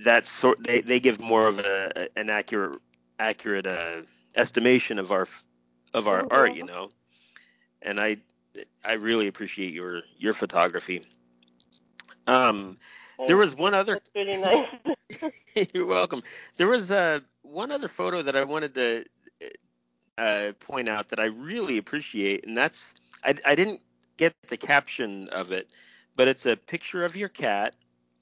that 0.03 0.27
sort 0.27 0.63
they, 0.63 0.81
they 0.81 0.99
give 0.99 1.19
more 1.19 1.47
of 1.47 1.59
a 1.59 2.09
an 2.17 2.29
accurate 2.29 2.79
accurate 3.19 3.67
uh, 3.67 4.01
estimation 4.35 4.99
of 4.99 5.11
our 5.11 5.27
of 5.93 6.07
our 6.07 6.27
art, 6.31 6.55
you 6.55 6.65
know. 6.65 6.89
And 7.81 7.99
I 7.99 8.17
I 8.83 8.93
really 8.93 9.27
appreciate 9.27 9.73
your 9.73 10.01
your 10.17 10.33
photography. 10.33 11.05
Um, 12.27 12.77
there 13.27 13.37
was 13.37 13.55
one 13.55 13.73
other 13.73 13.93
That's 13.93 14.15
really 14.15 14.37
nice. 14.37 15.31
You're 15.73 15.85
welcome. 15.85 16.23
There 16.57 16.67
was 16.67 16.91
uh, 16.91 17.19
one 17.41 17.71
other 17.71 17.87
photo 17.87 18.21
that 18.21 18.35
I 18.35 18.43
wanted 18.43 18.75
to 18.75 19.05
uh, 20.17 20.51
point 20.59 20.89
out 20.89 21.09
that 21.09 21.19
I 21.19 21.25
really 21.25 21.77
appreciate, 21.77 22.45
and 22.47 22.57
that's 22.57 22.95
I, 23.23 23.35
I 23.45 23.55
didn't 23.55 23.81
get 24.17 24.33
the 24.47 24.57
caption 24.57 25.29
of 25.29 25.51
it, 25.51 25.67
but 26.15 26.27
it's 26.27 26.45
a 26.45 26.55
picture 26.55 27.03
of 27.05 27.15
your 27.15 27.29
cat, 27.29 27.75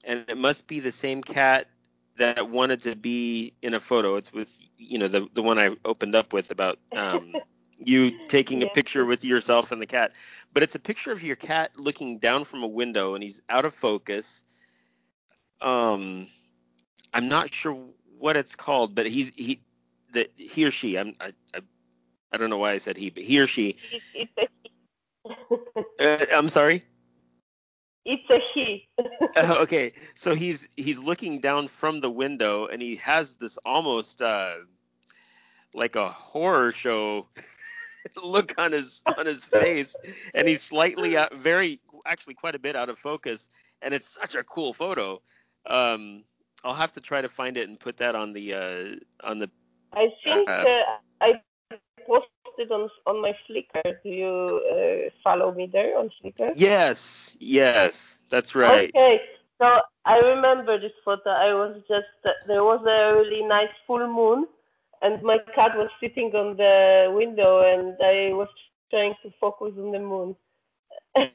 and 0.04 0.24
it 0.28 0.36
must 0.36 0.66
be 0.66 0.80
the 0.80 0.92
same 0.92 1.22
cat 1.22 1.68
that 2.16 2.50
wanted 2.50 2.82
to 2.82 2.96
be 2.96 3.52
in 3.62 3.74
a 3.74 3.80
photo. 3.80 4.16
It's 4.16 4.32
with 4.32 4.50
you 4.78 4.98
know 4.98 5.08
the 5.08 5.28
the 5.34 5.42
one 5.42 5.58
I 5.58 5.76
opened 5.84 6.14
up 6.14 6.32
with 6.32 6.50
about 6.50 6.78
um, 6.92 7.32
you 7.78 8.26
taking 8.28 8.62
a 8.62 8.66
picture 8.68 9.04
with 9.04 9.24
yourself 9.24 9.72
and 9.72 9.80
the 9.80 9.86
cat, 9.86 10.12
but 10.52 10.62
it's 10.62 10.74
a 10.74 10.80
picture 10.80 11.12
of 11.12 11.22
your 11.22 11.36
cat 11.36 11.72
looking 11.76 12.18
down 12.18 12.44
from 12.44 12.62
a 12.62 12.68
window, 12.68 13.14
and 13.14 13.22
he's 13.22 13.42
out 13.48 13.64
of 13.64 13.74
focus. 13.74 14.44
Um, 15.60 16.26
I'm 17.12 17.28
not 17.28 17.52
sure 17.52 17.78
what 18.18 18.36
it's 18.36 18.56
called, 18.56 18.94
but 18.94 19.06
he's 19.06 19.30
he 19.34 19.60
that 20.12 20.30
he 20.36 20.64
or 20.64 20.70
she. 20.70 20.96
I'm 20.96 21.14
I, 21.20 21.32
I 21.54 21.60
I 22.32 22.38
don't 22.38 22.50
know 22.50 22.58
why 22.58 22.72
I 22.72 22.78
said 22.78 22.96
he, 22.96 23.10
but 23.10 23.22
he 23.22 23.40
or 23.40 23.46
she. 23.46 23.76
Uh, 26.00 26.26
I'm 26.34 26.48
sorry. 26.48 26.82
It's 28.04 28.28
a 28.28 28.40
he. 28.52 28.88
uh, 28.98 29.56
okay, 29.60 29.92
so 30.14 30.34
he's 30.34 30.68
he's 30.76 30.98
looking 30.98 31.38
down 31.38 31.68
from 31.68 32.00
the 32.00 32.10
window 32.10 32.66
and 32.66 32.82
he 32.82 32.96
has 32.96 33.34
this 33.34 33.58
almost 33.64 34.20
uh, 34.20 34.54
like 35.72 35.94
a 35.94 36.08
horror 36.08 36.72
show 36.72 37.28
look 38.24 38.54
on 38.58 38.72
his 38.72 39.02
on 39.16 39.26
his 39.26 39.44
face, 39.44 39.94
and 40.34 40.48
he's 40.48 40.62
slightly 40.62 41.16
out, 41.16 41.34
very 41.34 41.80
actually 42.04 42.34
quite 42.34 42.56
a 42.56 42.58
bit 42.58 42.74
out 42.74 42.88
of 42.88 42.98
focus, 42.98 43.48
and 43.80 43.94
it's 43.94 44.08
such 44.20 44.34
a 44.34 44.42
cool 44.42 44.72
photo. 44.72 45.22
Um, 45.66 46.24
I'll 46.64 46.74
have 46.74 46.92
to 46.92 47.00
try 47.00 47.20
to 47.20 47.28
find 47.28 47.56
it 47.56 47.68
and 47.68 47.78
put 47.78 47.98
that 47.98 48.16
on 48.16 48.32
the 48.32 48.54
uh, 48.54 48.84
on 49.26 49.38
the. 49.38 49.50
I 49.92 50.08
think 50.24 50.48
uh, 50.48 50.64
I 51.20 51.40
posted 52.06 52.72
on 52.72 52.88
on 53.06 53.22
my 53.22 53.36
Flickr. 53.48 53.96
Do 54.02 54.08
you 54.08 54.60
uh, 54.72 55.10
follow 55.22 55.52
me 55.52 55.66
there 55.66 55.98
on 55.98 56.10
Flickr? 56.22 56.52
Yes, 56.56 57.36
yes, 57.40 58.22
that's 58.28 58.54
right. 58.54 58.90
Okay, 58.94 59.20
so 59.60 59.80
I 60.04 60.18
remember 60.18 60.78
this 60.78 60.92
photo. 61.04 61.30
I 61.30 61.54
was 61.54 61.80
just 61.88 62.08
there 62.46 62.64
was 62.64 62.80
a 62.86 63.14
really 63.16 63.44
nice 63.44 63.74
full 63.86 64.06
moon, 64.06 64.46
and 65.02 65.22
my 65.22 65.38
cat 65.54 65.76
was 65.76 65.90
sitting 66.00 66.34
on 66.34 66.56
the 66.56 67.12
window, 67.14 67.60
and 67.60 67.96
I 68.02 68.32
was 68.32 68.48
trying 68.90 69.14
to 69.22 69.32
focus 69.40 69.74
on 69.78 69.92
the 69.92 70.00
moon 70.00 70.36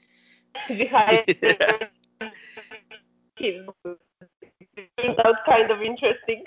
behind. 0.67 1.25
him. 3.39 3.69
It 3.85 4.89
turned 4.97 5.19
out 5.25 5.35
kind 5.45 5.71
of 5.71 5.81
interesting. 5.81 6.43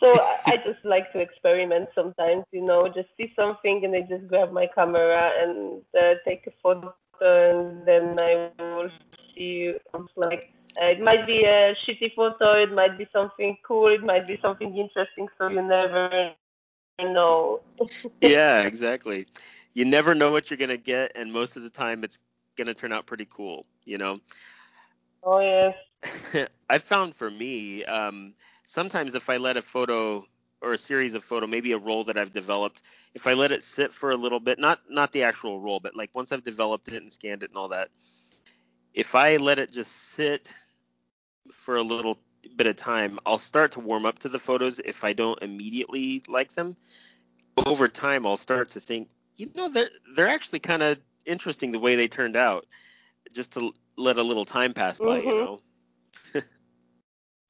So 0.00 0.12
I 0.46 0.56
just 0.64 0.84
like 0.84 1.12
to 1.12 1.20
experiment 1.20 1.88
sometimes, 1.94 2.44
you 2.52 2.62
know, 2.62 2.86
just 2.88 3.08
see 3.16 3.32
something 3.34 3.84
and 3.84 3.94
I 3.94 4.02
just 4.02 4.28
grab 4.28 4.52
my 4.52 4.68
camera 4.74 5.32
and 5.40 5.82
uh, 5.98 6.14
take 6.26 6.46
a 6.46 6.52
photo 6.62 6.94
and 7.20 7.86
then 7.86 8.16
I 8.20 8.50
will 8.58 8.90
see 9.34 9.74
like 10.16 10.52
uh, 10.80 10.86
it 10.86 11.00
might 11.00 11.26
be 11.26 11.44
a 11.44 11.74
shitty 11.86 12.14
photo, 12.14 12.52
it 12.54 12.72
might 12.72 12.98
be 12.98 13.08
something 13.12 13.56
cool, 13.66 13.88
it 13.88 14.02
might 14.02 14.26
be 14.26 14.38
something 14.42 14.76
interesting, 14.76 15.28
so 15.38 15.48
you 15.48 15.62
never 15.62 16.32
know. 17.00 17.60
yeah, 18.20 18.62
exactly. 18.62 19.26
You 19.72 19.84
never 19.84 20.14
know 20.14 20.30
what 20.30 20.50
you're 20.50 20.58
gonna 20.58 20.76
get, 20.76 21.12
and 21.14 21.32
most 21.32 21.56
of 21.56 21.62
the 21.62 21.70
time 21.70 22.04
it's 22.04 22.18
gonna 22.56 22.74
turn 22.74 22.92
out 22.92 23.06
pretty 23.06 23.26
cool, 23.30 23.64
you 23.84 23.98
know. 23.98 24.18
Oh 25.22 25.40
yes. 25.40 25.74
I 26.70 26.78
found 26.78 27.14
for 27.14 27.30
me, 27.30 27.84
um, 27.84 28.34
sometimes 28.66 29.14
if 29.14 29.30
I 29.30 29.38
let 29.38 29.56
a 29.56 29.62
photo 29.62 30.26
or 30.60 30.72
a 30.72 30.78
series 30.78 31.14
of 31.14 31.24
photo, 31.24 31.46
maybe 31.46 31.72
a 31.72 31.78
roll 31.78 32.04
that 32.04 32.18
I've 32.18 32.32
developed, 32.32 32.82
if 33.14 33.26
I 33.26 33.32
let 33.32 33.52
it 33.52 33.62
sit 33.62 33.94
for 33.94 34.10
a 34.10 34.16
little 34.16 34.40
bit, 34.40 34.58
not 34.58 34.80
not 34.90 35.12
the 35.12 35.22
actual 35.22 35.58
roll, 35.60 35.80
but 35.80 35.96
like 35.96 36.10
once 36.12 36.32
I've 36.32 36.44
developed 36.44 36.88
it 36.88 37.02
and 37.02 37.10
scanned 37.10 37.42
it 37.42 37.50
and 37.50 37.56
all 37.56 37.68
that, 37.68 37.88
if 38.92 39.14
I 39.14 39.36
let 39.36 39.58
it 39.58 39.72
just 39.72 39.92
sit 39.92 40.52
for 41.52 41.76
a 41.76 41.82
little 41.82 42.18
bit 42.56 42.66
of 42.66 42.76
time, 42.76 43.18
I'll 43.24 43.38
start 43.38 43.72
to 43.72 43.80
warm 43.80 44.04
up 44.04 44.18
to 44.20 44.28
the 44.28 44.38
photos 44.38 44.80
if 44.80 45.04
I 45.04 45.12
don't 45.12 45.40
immediately 45.42 46.22
like 46.28 46.52
them. 46.52 46.76
Over 47.64 47.88
time, 47.88 48.26
I'll 48.26 48.36
start 48.36 48.70
to 48.70 48.80
think, 48.80 49.08
you 49.36 49.50
know, 49.54 49.68
they're 49.70 49.90
they're 50.14 50.28
actually 50.28 50.58
kind 50.58 50.82
of 50.82 50.98
interesting 51.24 51.72
the 51.72 51.78
way 51.78 51.96
they 51.96 52.08
turned 52.08 52.36
out. 52.36 52.66
Just 53.32 53.52
to 53.52 53.72
let 53.96 54.16
a 54.16 54.22
little 54.22 54.44
time 54.44 54.74
pass 54.74 54.98
by, 54.98 55.18
mm-hmm. 55.18 55.28
you 55.28 55.34
know. 55.34 55.60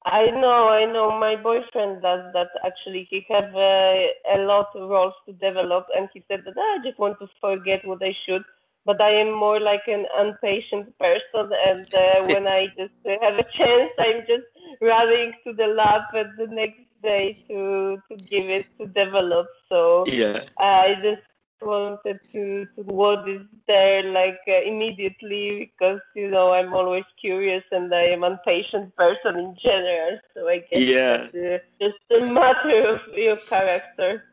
I 0.07 0.27
know, 0.31 0.69
I 0.69 0.85
know. 0.87 1.19
My 1.19 1.37
boyfriend 1.37 2.03
does 2.03 2.33
that. 2.33 2.49
Actually, 2.65 3.09
he 3.11 3.27
have 3.29 3.55
uh, 3.55 3.99
a 4.35 4.39
lot 4.47 4.69
of 4.75 4.89
rolls 4.89 5.15
to 5.27 5.33
develop, 5.35 5.87
and 5.97 6.09
he 6.15 6.25
said 6.29 6.43
that 6.47 6.55
ah, 6.57 6.75
I 6.75 6.79
just 6.85 6.99
want 6.99 7.19
to 7.21 7.29
forget 7.41 7.87
what 7.87 8.03
I 8.03 8.15
should. 8.25 8.43
But 8.85 9.01
I 9.03 9.11
am 9.11 9.33
more 9.33 9.59
like 9.59 9.83
an 9.89 10.07
impatient 10.21 10.97
person, 10.99 11.51
and 11.67 11.87
uh, 11.93 12.27
when 12.33 12.47
I 12.47 12.69
just 12.79 12.95
uh, 13.05 13.17
have 13.21 13.35
a 13.35 13.47
chance, 13.59 13.91
I'm 13.99 14.21
just 14.29 14.47
running 14.81 15.33
to 15.45 15.53
the 15.53 15.67
lab 15.67 16.03
at 16.15 16.37
the 16.39 16.47
next 16.47 16.87
day 17.03 17.45
to 17.49 17.99
to 18.09 18.17
give 18.31 18.49
it 18.49 18.67
to 18.79 18.87
develop. 18.87 19.49
So 19.69 20.07
yeah, 20.07 20.43
I 20.59 20.95
just 21.03 21.23
wanted 21.63 22.21
to 22.33 22.67
to 22.77 22.83
what 22.83 23.29
is 23.29 23.43
there 23.67 24.03
like 24.03 24.39
uh, 24.49 24.61
immediately 24.65 25.73
because 25.73 26.01
you 26.15 26.29
know 26.29 26.53
I'm 26.53 26.73
always 26.73 27.05
curious 27.21 27.65
and 27.73 27.93
I 27.95 28.05
am 28.05 28.25
an 28.25 28.33
impatient 28.33 28.95
person 28.97 29.37
in 29.39 29.57
general. 29.63 30.19
So 30.35 30.49
I 30.49 30.59
guess 30.59 30.83
yeah. 30.83 31.17
that's 31.17 31.35
uh, 31.35 31.59
just 31.81 32.23
a 32.23 32.31
matter 32.33 32.89
of 32.95 33.01
your 33.15 33.37
character. 33.37 34.25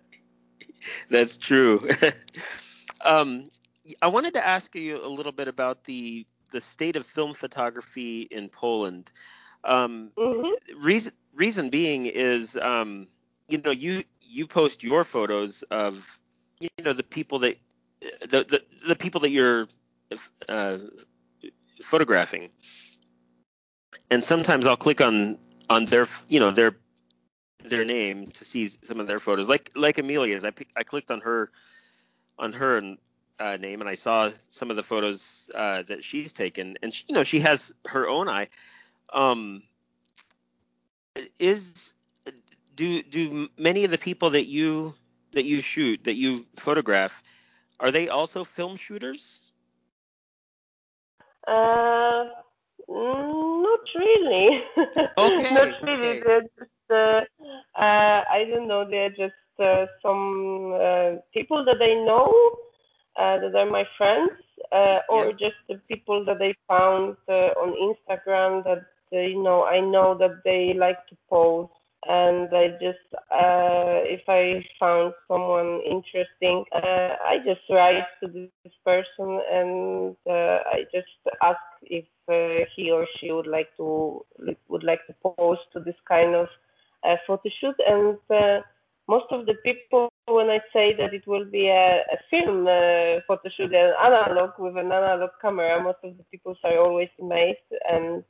That's 1.10 1.38
true. 1.38 1.88
um, 3.06 3.50
I 4.02 4.08
wanted 4.08 4.34
to 4.34 4.46
ask 4.46 4.76
you 4.76 5.04
a 5.04 5.08
little 5.08 5.32
bit 5.32 5.48
about 5.48 5.84
the 5.86 6.26
the 6.52 6.62
state 6.62 6.96
of 6.96 7.06
film 7.06 7.34
photography 7.34 8.28
in 8.32 8.48
Poland. 8.50 9.12
Um, 9.64 10.12
mm-hmm. 10.18 10.84
Reason 10.84 11.14
reason 11.34 11.70
being 11.70 12.06
is 12.06 12.58
um, 12.58 13.08
you 13.48 13.58
know 13.58 13.72
you 13.72 14.04
you 14.22 14.48
post 14.48 14.84
your 14.84 15.04
photos 15.04 15.64
of 15.64 16.20
you 16.78 16.84
know 16.84 16.94
the 16.94 17.04
people 17.04 17.40
that 17.40 17.58
the 18.22 18.44
the, 18.44 18.64
the 18.88 18.96
people 18.96 19.22
that 19.22 19.30
you're 19.30 19.68
uh, 20.50 20.78
photographing, 21.84 22.50
and 24.10 24.24
sometimes 24.24 24.66
I'll 24.66 24.78
click 24.78 25.02
on 25.02 25.38
on 25.70 25.86
their 25.86 26.08
you 26.28 26.40
know 26.40 26.52
their 26.52 26.76
their 27.64 27.86
name 27.86 28.28
to 28.32 28.46
see 28.46 28.70
some 28.70 29.00
of 29.00 29.08
their 29.08 29.20
photos, 29.20 29.48
like 29.48 29.72
like 29.76 29.98
Amelia's. 29.98 30.44
I 30.44 30.52
I 30.76 30.84
clicked 30.84 31.12
on 31.12 31.22
her 31.22 31.52
on 32.38 32.54
her 32.54 32.96
uh, 33.40 33.58
name 33.58 33.82
and 33.82 33.90
I 33.90 33.96
saw 33.96 34.30
some 34.50 34.70
of 34.70 34.76
the 34.76 34.84
photos 34.84 35.50
uh, 35.54 35.84
that 35.84 36.04
she's 36.04 36.34
taken, 36.34 36.78
and 36.82 36.94
she, 36.94 37.06
you 37.08 37.16
know 37.16 37.24
she 37.24 37.40
has 37.40 37.74
her 37.86 38.08
own 38.08 38.28
eye. 38.28 38.50
Um, 39.12 39.64
is 41.40 41.96
do 42.76 43.04
do 43.04 43.50
many 43.58 43.84
of 43.84 43.92
the 43.92 43.98
people 43.98 44.32
that 44.32 44.48
you 44.48 44.96
that 45.34 45.46
you 45.46 45.62
shoot, 45.62 46.04
that 46.06 46.16
you 46.16 46.46
photograph, 46.58 47.24
are 47.80 47.92
they 47.92 48.10
also 48.10 48.44
film 48.44 48.76
shooters? 48.78 49.42
Uh, 51.48 52.26
not 52.88 53.80
really. 53.96 54.64
Okay. 55.18 55.52
not 55.52 55.70
really. 55.84 56.14
Okay. 56.14 56.24
They're 56.24 56.42
just, 56.60 56.92
uh, 56.92 57.22
uh, 57.80 58.24
I 58.32 58.46
don't 58.50 58.68
know. 58.68 58.88
They're 58.90 59.10
just 59.10 59.34
uh, 59.60 59.86
some 60.02 60.74
uh, 60.76 61.18
people 61.34 61.64
that 61.66 61.82
I 61.82 61.94
know 62.06 62.32
uh, 63.18 63.40
that 63.40 63.56
are 63.56 63.70
my 63.70 63.86
friends, 63.98 64.32
uh, 64.72 65.00
or 65.10 65.32
yeah. 65.32 65.34
just 65.34 65.56
the 65.70 65.76
people 65.88 66.24
that 66.26 66.42
I 66.42 66.54
found 66.68 67.16
uh, 67.28 67.52
on 67.64 67.74
Instagram 67.90 68.64
that 68.66 68.84
uh, 69.14 69.20
you 69.20 69.42
know 69.44 69.66
I 69.66 69.80
know 69.80 70.18
that 70.18 70.42
they 70.44 70.74
like 70.74 71.06
to 71.08 71.16
post 71.30 71.72
and 72.08 72.50
I 72.54 72.70
just 72.82 73.06
uh, 73.32 74.02
if 74.04 74.22
I 74.28 74.66
found 74.80 75.14
someone 75.28 75.82
interesting, 75.86 76.66
uh, 76.74 77.16
I 77.26 77.40
just 77.46 77.62
write 77.70 78.06
to 78.22 78.28
this 78.28 78.74
person 78.86 79.42
and 79.52 80.16
uh, 80.30 80.60
I 80.72 80.86
just 80.94 81.08
ask 81.42 81.60
if 81.84 82.06
uh, 82.28 82.66
he 82.76 82.92
or 82.92 83.08
she 83.20 83.32
would 83.32 83.48
like 83.48 83.76
to 83.78 84.26
would 84.68 84.84
like 84.84 85.06
to 85.08 85.14
post 85.24 85.62
to 85.74 85.80
this 85.80 85.96
kind 86.08 86.36
of 86.36 86.48
uh, 87.04 87.16
photo 87.26 87.50
shoot. 87.60 87.76
And 87.88 88.18
uh, 88.30 88.62
most 89.08 89.26
of 89.32 89.46
the 89.46 89.56
people, 89.64 90.10
when 90.28 90.50
I 90.50 90.60
say 90.72 90.96
that 90.96 91.14
it 91.14 91.28
will 91.28 91.46
be 91.46 91.68
a, 91.68 92.02
a 92.12 92.18
film 92.30 92.66
photo 93.28 93.50
shoot, 93.50 93.74
an 93.74 93.94
analog 94.04 94.52
with 94.60 94.78
an 94.78 94.92
analog 94.92 95.32
camera, 95.42 95.82
most 95.82 96.00
of 96.04 96.18
the 96.18 96.24
people 96.32 96.56
are 96.64 96.78
always 96.78 97.10
amazed 97.20 97.60
and. 97.90 98.24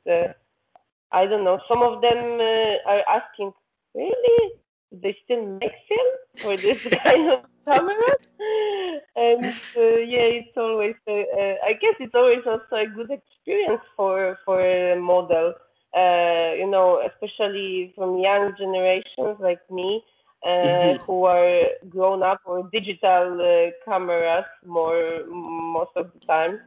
I 1.12 1.26
don't 1.26 1.44
know. 1.44 1.60
Some 1.68 1.80
of 1.82 2.02
them 2.02 2.40
uh, 2.40 2.90
are 2.90 3.04
asking, 3.08 3.52
really? 3.94 4.52
They 4.92 5.16
still 5.24 5.44
make 5.60 5.72
film 5.88 6.08
for 6.36 6.56
this 6.56 6.86
kind 7.02 7.30
of 7.32 7.44
camera? 7.64 8.12
And 9.16 9.44
uh, 9.44 9.96
yeah, 10.12 10.28
it's 10.40 10.56
always, 10.56 10.94
uh, 11.08 11.12
uh, 11.12 11.54
I 11.64 11.72
guess 11.74 11.94
it's 12.00 12.14
always 12.14 12.44
also 12.46 12.76
a 12.76 12.86
good 12.86 13.10
experience 13.10 13.82
for 13.96 14.38
for 14.44 14.60
a 14.60 15.00
model. 15.00 15.54
Uh, 15.96 16.54
you 16.58 16.68
know, 16.68 17.00
especially 17.06 17.92
from 17.94 18.18
young 18.18 18.52
generations 18.58 19.36
like 19.38 19.60
me, 19.70 20.02
uh, 20.44 20.48
mm-hmm. 20.48 21.02
who 21.04 21.24
are 21.24 21.62
grown 21.88 22.22
up 22.22 22.40
with 22.46 22.70
digital 22.72 23.40
uh, 23.40 23.70
cameras 23.84 24.44
more 24.66 25.24
most 25.28 25.92
of 25.94 26.10
the 26.12 26.26
time, 26.26 26.58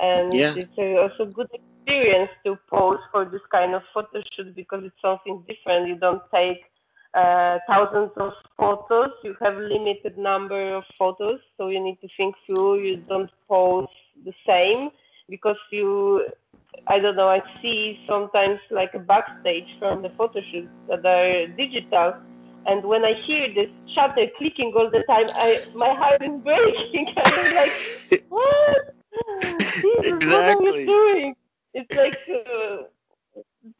and 0.00 0.32
yeah. 0.32 0.54
it's 0.56 0.70
also 0.78 1.28
a 1.28 1.32
good 1.32 1.48
experience 1.52 2.30
to 2.44 2.56
pose 2.70 3.00
for 3.10 3.24
this 3.24 3.40
kind 3.50 3.74
of 3.74 3.82
photo 3.92 4.22
shoot 4.32 4.54
because 4.54 4.84
it's 4.84 5.02
something 5.02 5.44
different. 5.48 5.88
You 5.88 5.96
don't 5.96 6.22
take 6.32 6.62
thousands 7.66 8.10
of 8.16 8.32
photos. 8.58 9.10
You 9.24 9.34
have 9.40 9.56
limited 9.56 10.18
number 10.18 10.74
of 10.74 10.84
photos, 10.98 11.40
so 11.56 11.68
you 11.68 11.82
need 11.82 12.00
to 12.02 12.08
think 12.16 12.34
through. 12.46 12.80
You 12.80 12.96
don't 13.08 13.30
pose 13.48 13.88
the 14.24 14.32
same 14.46 14.90
because 15.28 15.56
you, 15.70 16.26
I 16.86 16.98
don't 16.98 17.16
know. 17.16 17.28
I 17.28 17.42
see 17.62 17.98
sometimes 18.08 18.60
like 18.70 18.94
a 18.94 18.98
backstage 18.98 19.68
from 19.78 20.02
the 20.02 20.10
photo 20.10 20.40
shoots 20.52 20.68
that 20.88 21.04
are 21.04 21.46
digital, 21.56 22.14
And 22.66 22.84
when 22.84 23.04
I 23.04 23.14
hear 23.26 23.54
this 23.54 23.70
shutter 23.94 24.26
clicking 24.38 24.72
all 24.76 24.90
the 24.90 25.04
time, 25.08 25.28
I 25.34 25.62
my 25.74 25.94
heart 25.94 26.20
is 26.22 26.36
breaking. 26.42 27.06
I'm 27.16 27.54
like, 27.54 28.24
what? 28.28 28.94
Jesus, 29.82 30.04
exactly. 30.04 30.26
what 30.26 30.44
are 30.48 30.62
you 30.62 30.86
doing? 30.86 31.36
It's 31.74 31.92
like 31.94 32.18
uh, 32.28 32.88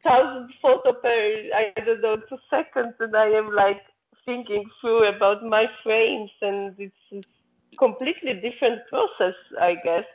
thousand 0.03 0.49
photo 0.61 0.93
per 0.93 1.49
I 1.55 1.73
don't 1.81 2.01
know 2.01 2.17
two 2.29 2.37
seconds, 2.49 2.95
and 2.99 3.15
I 3.15 3.27
am 3.29 3.53
like 3.53 3.81
thinking 4.25 4.65
through 4.81 5.05
about 5.05 5.43
my 5.43 5.67
frames, 5.83 6.31
and 6.41 6.75
it's 6.77 6.95
a 7.13 7.23
completely 7.77 8.33
different 8.33 8.81
process, 8.89 9.35
I 9.59 9.75
guess. 9.83 10.05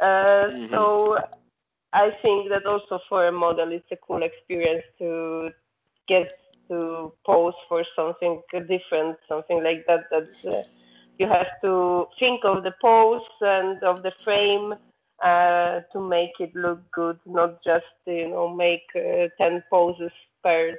Uh, 0.00 0.50
Mhm. 0.50 0.70
So 0.70 1.18
I 1.92 2.10
think 2.22 2.50
that 2.50 2.66
also 2.66 3.00
for 3.08 3.26
a 3.26 3.32
model, 3.32 3.72
it's 3.72 3.90
a 3.92 3.96
cool 3.96 4.22
experience 4.22 4.84
to 4.98 5.50
get 6.08 6.28
to 6.68 7.12
pose 7.24 7.54
for 7.68 7.84
something 7.96 8.42
different, 8.68 9.18
something 9.28 9.62
like 9.62 9.84
that. 9.86 10.04
That 10.10 10.28
uh, 10.46 10.62
you 11.18 11.26
have 11.28 11.48
to 11.62 12.08
think 12.18 12.44
of 12.44 12.62
the 12.64 12.74
pose 12.80 13.22
and 13.40 13.82
of 13.82 14.02
the 14.02 14.12
frame 14.24 14.74
uh, 15.22 15.80
to 15.92 16.00
make 16.00 16.32
it 16.40 16.54
look 16.54 16.80
good, 16.92 17.18
not 17.26 17.62
just 17.64 17.84
you 18.06 18.28
know 18.28 18.48
make 18.48 18.82
uh, 18.96 19.28
ten 19.38 19.62
poses 19.70 20.12
per 20.42 20.78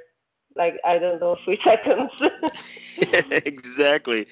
like 0.56 0.78
I 0.84 0.98
don't 0.98 1.20
know 1.20 1.36
three 1.44 1.60
seconds. 1.64 2.10
exactly. 3.44 4.26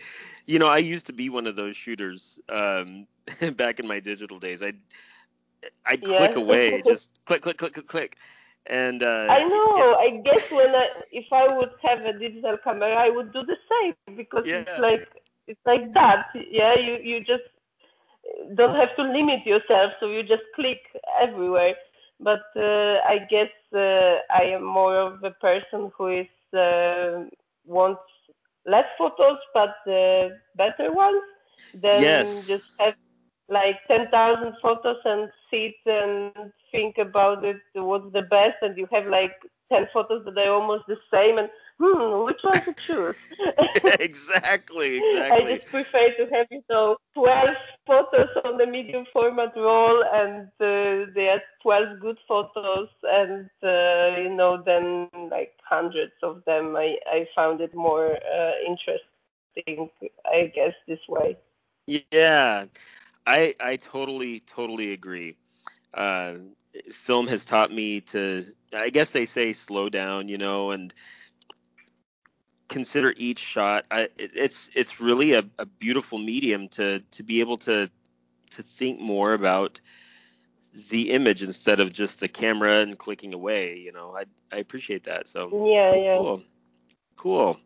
You 0.47 0.59
know, 0.59 0.67
I 0.67 0.79
used 0.79 1.07
to 1.07 1.13
be 1.13 1.29
one 1.31 1.47
of 1.47 1.57
those 1.57 1.77
shooters 1.77 2.41
um, 2.49 3.07
back 3.57 3.81
in 3.81 3.87
my 3.87 4.01
digital 4.01 4.39
days. 4.39 4.63
I'd 4.63 4.79
I'd 5.87 6.05
click 6.05 6.37
away, 6.37 6.83
just 6.83 7.11
click, 7.25 7.43
click, 7.43 7.57
click, 7.59 7.73
click, 7.75 7.87
click, 7.87 8.17
and 8.67 9.03
uh, 9.03 9.27
I 9.29 9.45
know. 9.45 9.95
I 9.95 10.21
guess 10.25 10.51
when 10.51 10.75
I, 10.75 10.89
if 11.13 11.33
I 11.33 11.55
would 11.55 11.71
have 11.83 12.01
a 12.05 12.13
digital 12.19 12.57
camera, 12.59 12.95
I 12.95 13.11
would 13.11 13.33
do 13.33 13.43
the 13.45 13.57
same 13.71 14.17
because 14.17 14.45
it's 14.47 14.79
like 14.79 15.09
it's 15.47 15.61
like 15.67 15.93
that. 15.95 16.27
Yeah, 16.51 16.79
you 16.79 16.99
you 17.03 17.21
just 17.21 17.45
don't 18.57 18.75
have 18.77 18.95
to 18.97 19.03
limit 19.03 19.47
yourself, 19.47 19.93
so 20.01 20.07
you 20.09 20.23
just 20.23 20.43
click 20.55 20.81
everywhere. 21.21 21.75
But 22.21 22.43
uh, 22.57 22.99
I 23.07 23.21
guess 23.31 23.51
uh, 23.75 24.17
I 24.31 24.45
am 24.55 24.65
more 24.65 24.97
of 24.97 25.23
a 25.25 25.31
person 25.33 25.91
who 25.97 26.09
is 26.09 26.59
uh, 26.59 27.25
wants 27.67 28.01
less 28.67 28.87
photos 28.99 29.39
but 29.55 29.75
uh, 29.91 30.29
better 30.57 30.93
ones 30.93 31.23
than 31.75 32.45
yes, 32.45 32.63
just 32.63 32.65
have 32.79 32.95
like 33.49 33.77
10,000 33.89 34.55
photos 34.63 34.97
and 35.05 35.31
sit 35.51 35.75
and 35.87 36.53
think 36.55 36.99
about 36.99 37.45
it, 37.45 37.57
what's 37.75 38.11
the 38.13 38.23
best, 38.23 38.57
and 38.63 38.77
you 38.77 38.87
have 38.93 39.07
like 39.07 39.33
10 39.71 39.87
photos 39.93 40.25
that 40.25 40.39
are 40.39 40.53
almost 40.53 40.85
the 40.89 40.97
same, 41.13 41.39
and 41.39 41.49
hmm, 41.79 42.25
which 42.25 42.41
one 42.43 42.61
to 42.65 42.75
choose? 42.87 43.17
exactly, 44.01 44.97
exactly. 44.97 45.53
I 45.53 45.57
just 45.57 45.71
prefer 45.71 46.11
to 46.17 46.35
have, 46.35 46.47
you 46.51 46.63
know, 46.71 46.97
12 47.15 47.57
photos 47.87 48.29
on 48.45 48.59
the 48.59 48.67
medium 48.67 49.05
format 49.13 49.53
roll, 49.57 50.03
and 50.13 50.49
uh, 50.61 51.11
there 51.15 51.33
are 51.33 51.43
12 51.63 52.01
good 52.01 52.19
photos, 52.29 52.89
and, 53.05 53.51
uh, 53.63 54.21
you 54.21 54.31
know, 54.35 54.63
then 54.65 55.09
like 55.31 55.53
hundreds 55.69 56.13
of 56.23 56.43
them. 56.47 56.77
I, 56.77 56.97
I 57.11 57.27
found 57.35 57.61
it 57.61 57.75
more 57.75 58.13
uh, 58.15 58.53
interesting, 58.67 59.91
I 60.27 60.53
guess, 60.55 60.75
this 60.87 61.01
way. 61.09 61.37
Yeah, 61.87 62.67
I 63.27 63.55
I 63.61 63.77
totally 63.77 64.41
totally 64.41 64.93
agree. 64.93 65.37
Uh, 65.93 66.35
film 66.93 67.27
has 67.29 67.45
taught 67.45 67.73
me 67.73 68.01
to, 68.01 68.45
I 68.75 68.91
guess 68.91 69.13
they 69.13 69.25
say 69.27 69.53
slow 69.53 69.89
down, 69.89 70.29
you 70.29 70.39
know, 70.39 70.71
and 70.71 70.93
consider 72.75 73.15
each 73.17 73.39
shot. 73.39 73.87
I, 73.89 74.09
it, 74.19 74.33
it's 74.35 74.69
it's 74.75 75.01
really 75.01 75.35
a, 75.35 75.45
a 75.59 75.65
beautiful 75.65 76.19
medium 76.19 76.69
to 76.71 76.99
to 77.13 77.23
be 77.23 77.41
able 77.41 77.57
to 77.59 77.89
to 78.51 78.63
think 78.63 79.01
more 79.01 79.33
about 79.33 79.81
the 80.91 81.13
image 81.13 81.43
instead 81.45 81.79
of 81.79 81.93
just 81.93 82.19
the 82.19 82.27
camera 82.27 82.81
and 82.81 82.99
clicking 82.99 83.33
away. 83.33 83.79
You 83.79 83.93
know, 83.93 84.15
I 84.17 84.25
I 84.53 84.59
appreciate 84.59 85.05
that. 85.05 85.29
So 85.29 85.51
Yeah, 85.51 85.91
cool, 85.91 86.03
yeah. 86.03 86.17
cool, 86.17 86.43
cool. 87.17 87.61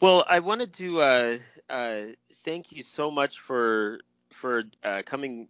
Well, 0.00 0.24
I 0.28 0.40
wanted 0.40 0.74
to 0.74 1.00
uh, 1.00 1.38
uh, 1.70 2.00
thank 2.44 2.70
you 2.70 2.82
so 2.82 3.10
much 3.10 3.40
for 3.40 4.00
for 4.30 4.64
uh, 4.82 5.00
coming 5.06 5.48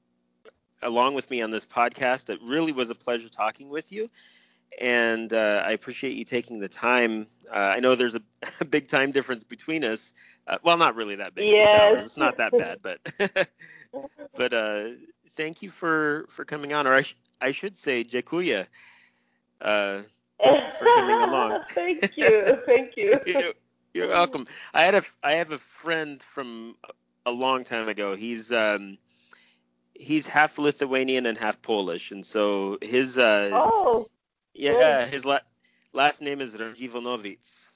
along 0.81 1.15
with 1.15 1.29
me 1.31 1.43
on 1.43 1.51
this 1.51 1.67
podcast. 1.67 2.31
It 2.31 2.39
really 2.43 2.73
was 2.73 2.91
a 2.91 2.95
pleasure 2.95 3.29
talking 3.29 3.71
with 3.71 3.91
you, 3.91 4.09
and 4.81 5.33
uh, 5.33 5.63
I 5.67 5.73
appreciate 5.73 6.15
you 6.15 6.25
taking 6.25 6.59
the 6.61 6.69
time. 6.69 7.27
Uh, 7.51 7.57
I 7.59 7.81
know 7.81 7.95
there's 7.95 8.15
a, 8.17 8.23
a 8.61 8.65
big 8.65 8.89
time 8.89 9.13
difference 9.13 9.45
between 9.45 9.85
us. 9.85 10.15
Uh, 10.47 10.59
well, 10.63 10.77
not 10.77 10.97
really 10.97 11.17
that 11.17 11.35
big, 11.35 11.51
six 11.53 11.73
Yes. 11.73 11.75
hours. 11.75 12.05
It's 12.05 12.19
not 12.19 12.37
that 12.37 12.57
bad, 12.57 12.81
but 12.83 12.99
but 14.37 14.53
uh, 14.55 14.85
thank 15.37 15.63
you 15.63 15.71
for 15.71 16.27
for 16.31 16.45
coming 16.45 16.73
on, 16.73 16.87
or 16.87 16.93
I, 16.95 17.03
sh- 17.03 17.17
I 17.41 17.51
should 17.53 17.77
say, 17.79 18.05
Dziękuję, 18.05 18.67
uh, 19.61 20.03
for 20.79 20.89
coming 20.89 21.21
along. 21.23 21.59
Thank 21.75 22.17
you. 22.17 22.59
Thank 22.67 22.97
you. 22.97 23.21
You're 23.25 23.55
you're 23.95 24.09
welcome. 24.09 24.47
I 24.75 24.85
had 24.85 24.95
a 24.95 25.03
I 25.23 25.35
have 25.35 25.51
a 25.53 25.59
friend 25.59 26.23
from 26.23 26.77
a 27.27 27.31
long 27.31 27.65
time 27.65 27.89
ago. 27.89 28.15
He's 28.17 28.53
um 28.53 28.99
he's 29.95 30.27
half 30.29 30.59
Lithuanian 30.59 31.27
and 31.27 31.37
half 31.39 31.63
Polish, 31.63 32.11
and 32.13 32.25
so 32.25 32.79
his 32.83 33.19
uh 33.19 33.61
Oh, 33.63 34.07
yeah 34.55 35.07
his 35.07 35.25
la- 35.25 35.47
last 35.93 36.23
name 36.23 36.41
is 36.41 36.57
Rajivonovic. 36.57 37.73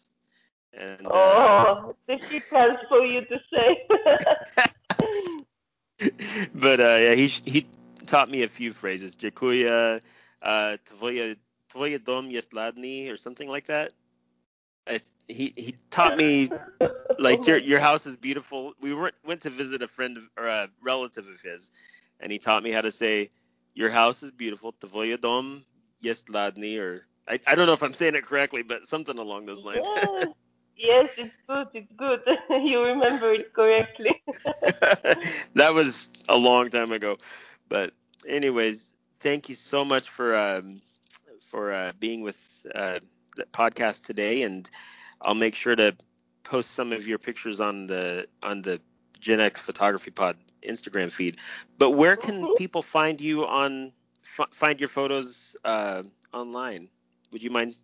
And 0.72 1.06
uh, 1.06 1.14
oh, 1.14 1.96
difficult 2.06 2.78
for 2.88 3.04
you 3.04 3.24
to 3.24 3.40
say. 3.52 3.86
but 6.54 6.80
uh, 6.80 6.96
yeah, 7.00 7.14
he 7.14 7.28
sh- 7.28 7.42
he 7.44 7.66
taught 8.06 8.30
me 8.30 8.42
a 8.42 8.48
few 8.48 8.72
phrases. 8.72 9.16
Dziękuję, 9.16 10.00
uh, 10.42 10.78
twoje 11.68 11.98
dom 11.98 12.30
jest 12.30 12.54
ładny 12.54 13.10
or 13.10 13.16
something 13.16 13.50
like 13.50 13.66
that. 13.66 13.92
I, 14.86 15.00
he 15.28 15.52
he 15.56 15.74
taught 15.90 16.16
me 16.16 16.50
like 17.18 17.40
Oh 17.40 17.48
your 17.48 17.58
your 17.58 17.80
house 17.80 18.06
is 18.06 18.16
beautiful. 18.16 18.74
We 18.80 18.94
went 18.94 19.14
went 19.24 19.42
to 19.42 19.50
visit 19.50 19.82
a 19.82 19.88
friend 19.88 20.16
of, 20.18 20.24
or 20.36 20.46
a 20.46 20.68
relative 20.82 21.26
of 21.26 21.40
his, 21.40 21.70
and 22.20 22.32
he 22.32 22.38
taught 22.38 22.62
me 22.62 22.70
how 22.72 22.82
to 22.82 22.90
say 22.90 23.30
your 23.74 23.90
house 23.90 24.22
is 24.22 24.30
beautiful. 24.30 24.72
Tvoje 24.72 25.20
dom 25.20 25.64
jest 26.02 26.28
ladny, 26.28 26.78
or 26.78 27.06
I, 27.28 27.38
I 27.46 27.54
don't 27.54 27.66
know 27.66 27.72
if 27.72 27.82
I'm 27.82 27.94
saying 27.94 28.14
it 28.14 28.24
correctly, 28.24 28.62
but 28.62 28.86
something 28.86 29.18
along 29.18 29.46
those 29.46 29.64
lines. 29.64 29.90
Yes, 29.92 30.28
yes, 30.76 31.08
it's 31.16 31.34
good. 31.46 31.68
It's 31.74 31.92
good. 31.96 32.20
you 32.50 32.80
remember 32.82 33.32
it 33.32 33.52
correctly. 33.54 34.22
that 35.54 35.74
was 35.74 36.10
a 36.28 36.36
long 36.36 36.70
time 36.70 36.92
ago, 36.92 37.16
but 37.68 37.92
anyways, 38.26 38.94
thank 39.20 39.48
you 39.48 39.54
so 39.54 39.84
much 39.84 40.08
for 40.08 40.36
um, 40.36 40.80
for 41.42 41.72
uh, 41.72 41.92
being 41.98 42.22
with 42.22 42.66
uh, 42.74 42.98
the 43.36 43.44
podcast 43.44 44.04
today, 44.04 44.42
and 44.42 44.68
I'll 45.20 45.34
make 45.34 45.54
sure 45.54 45.74
to 45.74 45.96
post 46.44 46.70
some 46.70 46.92
of 46.92 47.06
your 47.06 47.18
pictures 47.18 47.60
on 47.60 47.86
the 47.86 48.26
on 48.42 48.62
the 48.62 48.80
Gen 49.20 49.40
X 49.40 49.60
Photography 49.60 50.10
Pod 50.10 50.36
Instagram 50.66 51.10
feed. 51.10 51.36
But 51.78 51.90
where 51.90 52.16
can 52.16 52.46
Mhm. 52.46 52.56
people 52.56 52.82
find 52.82 53.20
you 53.20 53.46
on 53.46 53.92
f- 54.38 54.48
find 54.52 54.78
your 54.80 54.88
photos 54.88 55.56
uh, 55.64 56.02
online? 56.32 56.88
Would 57.32 57.42
you 57.42 57.50
mind? 57.50 57.76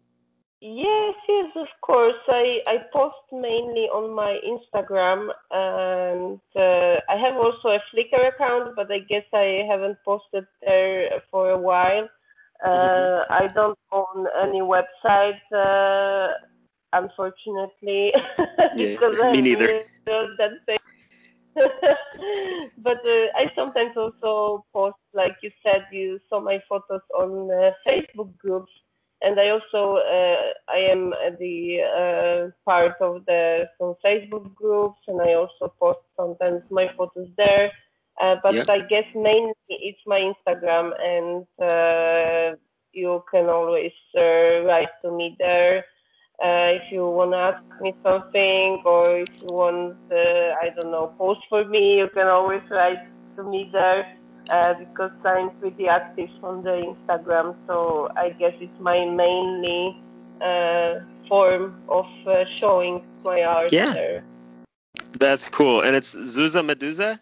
Yes, 0.60 1.14
yes, 1.28 1.50
of 1.56 1.68
course. 1.82 2.16
I, 2.28 2.60
I 2.66 2.78
post 2.92 3.16
mainly 3.32 3.86
on 3.92 4.14
my 4.14 4.38
Instagram 4.46 5.28
and 5.50 6.40
uh, 6.56 7.00
I 7.08 7.16
have 7.16 7.36
also 7.36 7.68
a 7.68 7.80
Flickr 7.92 8.28
account, 8.28 8.74
but 8.74 8.90
I 8.90 9.00
guess 9.00 9.24
I 9.34 9.66
haven't 9.68 9.98
posted 10.04 10.46
there 10.62 11.22
for 11.30 11.50
a 11.50 11.58
while. 11.58 12.08
Uh, 12.64 13.24
I 13.30 13.48
don't 13.54 13.78
own 13.92 14.26
any 14.42 14.60
website, 14.62 15.40
uh, 15.52 16.32
unfortunately, 16.92 18.12
Yeah, 18.72 18.96
because 18.96 19.18
me 19.22 19.40
I'm 19.40 19.42
neither. 19.42 19.68
that 20.06 20.50
thing. 20.66 20.78
but 22.78 22.98
uh, 23.06 23.26
I 23.36 23.50
sometimes 23.54 23.96
also 23.96 24.64
post, 24.72 24.96
like 25.12 25.36
you 25.42 25.50
said, 25.62 25.86
you 25.92 26.20
saw 26.28 26.40
my 26.40 26.62
photos 26.68 27.02
on 27.16 27.50
uh, 27.50 27.70
Facebook 27.86 28.36
groups 28.38 28.70
and 29.22 29.40
I 29.40 29.48
also 29.50 29.96
uh, 29.96 30.52
I 30.68 30.78
am 30.78 31.12
the 31.38 31.80
uh, 31.82 32.70
part 32.70 32.96
of 33.00 33.24
the 33.26 33.68
some 33.78 33.94
Facebook 34.04 34.54
groups, 34.54 35.00
and 35.08 35.20
I 35.20 35.34
also 35.34 35.72
post 35.80 36.00
sometimes 36.16 36.62
my 36.70 36.90
photos 36.96 37.28
there. 37.36 37.72
Uh, 38.20 38.36
but. 38.42 38.54
I 38.70 38.80
guess 38.80 39.06
mainly 39.14 39.54
it's 39.68 40.00
my 40.06 40.20
Instagram, 40.20 40.92
and 41.00 41.46
uh, 41.60 42.56
you 42.92 43.22
can 43.30 43.48
always 43.48 43.92
uh, 44.16 44.62
write 44.66 44.92
to 45.02 45.10
me 45.10 45.36
there 45.38 45.84
uh, 46.42 46.78
if 46.78 46.90
you 46.90 47.06
want 47.08 47.32
to 47.32 47.38
ask 47.38 47.62
me 47.80 47.94
something, 48.02 48.82
or 48.84 49.20
if 49.20 49.28
you 49.42 49.50
want 49.50 49.96
uh, 50.10 50.54
I 50.62 50.70
don't 50.76 50.90
know 50.90 51.12
post 51.18 51.40
for 51.48 51.64
me, 51.64 51.98
you 51.98 52.08
can 52.14 52.26
always 52.26 52.62
write 52.70 52.98
to 53.36 53.44
me 53.44 53.68
there 53.72 54.06
uh, 54.50 54.74
because 54.74 55.10
I'm 55.24 55.50
pretty 55.60 55.88
active 55.88 56.30
on 56.42 56.62
the 56.62 56.94
Instagram. 56.94 57.56
So 57.66 58.08
I 58.16 58.30
guess 58.30 58.54
it's 58.60 58.80
my 58.80 59.04
mainly 59.04 59.96
uh, 60.40 61.00
form 61.28 61.74
of 61.88 62.06
uh, 62.26 62.44
showing 62.56 63.02
my 63.24 63.42
art 63.42 63.72
Yeah. 63.72 63.92
there. 63.92 64.24
That's 65.18 65.48
cool. 65.48 65.82
And 65.82 65.94
it's 65.96 66.14
Zuza 66.14 66.64
Medusa? 66.64 67.20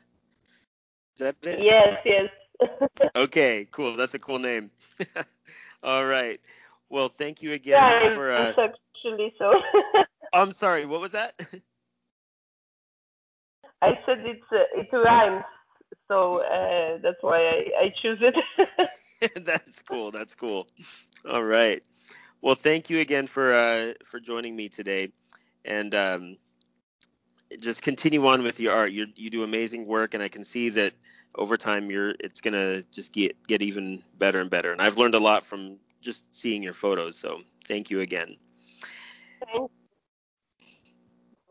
Is 1.15 1.19
that 1.19 1.37
it? 1.43 1.59
Yes, 1.61 1.99
yes. 2.05 2.29
Okay, 3.17 3.69
cool. 3.71 3.97
That's 3.97 4.15
a 4.15 4.19
cool 4.19 4.39
name. 4.39 4.71
All 5.83 6.05
right. 6.07 6.41
Well, 6.89 7.09
thank 7.09 7.43
you 7.43 7.53
again 7.53 8.15
for. 8.15 8.55
Actually, 9.05 9.35
so 9.39 9.53
I'm 10.33 10.53
sorry. 10.53 10.87
What 10.87 11.01
was 11.01 11.13
that? 11.13 11.35
I 13.83 13.99
said 14.07 14.19
it's 14.21 14.43
uh, 14.53 14.59
it 14.75 14.89
rhymes, 14.93 15.45
so 16.09 16.41
uh, 16.45 16.99
that's 17.03 17.17
why 17.21 17.39
I, 17.39 17.85
I 17.85 17.95
choose 18.01 18.19
it. 18.21 18.35
That's 19.45 19.83
cool. 19.83 20.11
That's 20.11 20.35
cool. 20.35 20.67
All 21.29 21.45
right. 21.45 21.83
Well, 22.41 22.57
thank 22.57 22.91
you 22.91 22.99
again 23.01 23.27
for 23.29 23.55
uh, 23.55 23.93
for 24.05 24.19
joining 24.21 24.57
me 24.57 24.69
today, 24.69 25.13
and 25.65 25.95
um, 25.95 26.37
just 27.61 27.83
continue 27.83 28.27
on 28.27 28.43
with 28.43 28.61
your 28.61 28.73
art. 28.73 28.93
You 28.93 29.07
you 29.17 29.31
do 29.31 29.43
amazing 29.43 29.87
work, 29.87 30.15
and 30.15 30.23
I 30.23 30.29
can 30.29 30.45
see 30.45 30.71
that 30.71 30.93
over 31.35 31.57
time 31.57 31.91
you're 31.91 32.15
it's 32.21 32.41
gonna 32.41 32.83
just 32.93 33.13
get 33.13 33.37
get 33.47 33.63
even 33.63 34.03
better 34.19 34.41
and 34.41 34.51
better. 34.51 34.73
And 34.73 34.81
I've 34.81 34.99
learned 34.99 35.15
a 35.15 35.21
lot 35.21 35.45
from 35.45 35.79
just 36.01 36.25
seeing 36.35 36.63
your 36.63 36.75
photos. 36.75 37.17
So 37.17 37.41
thank 37.67 37.91
you 37.91 38.01
again. 38.01 38.37
Thank 39.45 39.71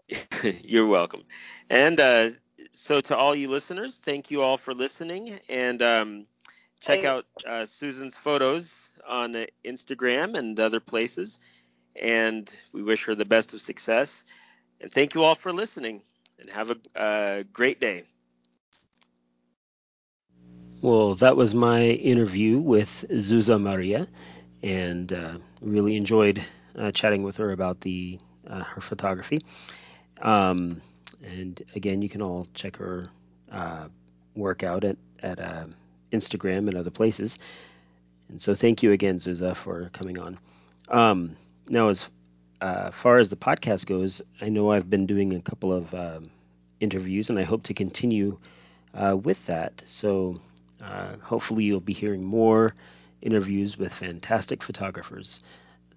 You're 0.63 0.87
welcome. 0.87 1.23
And 1.69 1.99
uh, 1.99 2.29
so, 2.71 3.01
to 3.01 3.17
all 3.17 3.35
you 3.35 3.49
listeners, 3.49 3.99
thank 3.99 4.31
you 4.31 4.41
all 4.41 4.57
for 4.57 4.73
listening. 4.73 5.39
And 5.49 5.81
um, 5.81 6.25
check 6.81 7.03
out 7.03 7.25
uh, 7.45 7.65
Susan's 7.65 8.15
photos 8.15 8.91
on 9.07 9.35
uh, 9.35 9.45
Instagram 9.65 10.37
and 10.37 10.59
other 10.59 10.79
places. 10.79 11.39
And 11.95 12.55
we 12.73 12.83
wish 12.83 13.05
her 13.05 13.15
the 13.15 13.25
best 13.25 13.53
of 13.53 13.61
success. 13.61 14.25
And 14.81 14.91
thank 14.91 15.15
you 15.15 15.23
all 15.23 15.35
for 15.35 15.51
listening. 15.51 16.01
And 16.39 16.49
have 16.49 16.71
a 16.71 16.99
uh, 16.99 17.43
great 17.53 17.79
day. 17.79 18.05
Well, 20.81 21.15
that 21.15 21.35
was 21.37 21.53
my 21.53 21.83
interview 21.83 22.57
with 22.59 23.05
Zuza 23.11 23.59
Maria, 23.61 24.07
and 24.63 25.11
uh, 25.11 25.37
really 25.61 25.95
enjoyed 25.95 26.43
uh, 26.77 26.91
chatting 26.91 27.23
with 27.23 27.37
her 27.37 27.51
about 27.51 27.81
the 27.81 28.19
uh, 28.47 28.63
her 28.63 28.81
photography. 28.81 29.39
Um, 30.21 30.81
and 31.23 31.61
again, 31.75 32.01
you 32.01 32.09
can 32.09 32.21
all 32.21 32.47
check 32.53 32.77
her 32.77 33.05
uh, 33.51 33.87
work 34.35 34.63
out 34.63 34.83
at 34.83 34.97
at 35.21 35.39
uh, 35.39 35.65
Instagram 36.11 36.67
and 36.67 36.75
other 36.75 36.91
places. 36.91 37.39
And 38.29 38.41
so, 38.41 38.55
thank 38.55 38.81
you 38.83 38.91
again, 38.91 39.17
Zuza, 39.17 39.55
for 39.55 39.89
coming 39.93 40.17
on. 40.19 40.39
Um, 40.87 41.35
now, 41.69 41.89
as 41.89 42.09
uh, 42.61 42.91
far 42.91 43.17
as 43.17 43.29
the 43.29 43.35
podcast 43.35 43.85
goes, 43.87 44.21
I 44.39 44.49
know 44.49 44.71
I've 44.71 44.89
been 44.89 45.05
doing 45.05 45.33
a 45.33 45.41
couple 45.41 45.73
of 45.73 45.93
um, 45.93 46.31
interviews, 46.79 47.29
and 47.29 47.37
I 47.37 47.43
hope 47.43 47.63
to 47.63 47.73
continue 47.73 48.37
uh, 48.93 49.17
with 49.21 49.45
that. 49.47 49.83
So, 49.85 50.35
uh, 50.81 51.17
hopefully, 51.21 51.65
you'll 51.65 51.81
be 51.81 51.93
hearing 51.93 52.23
more 52.23 52.73
interviews 53.21 53.77
with 53.77 53.93
fantastic 53.93 54.63
photographers, 54.63 55.41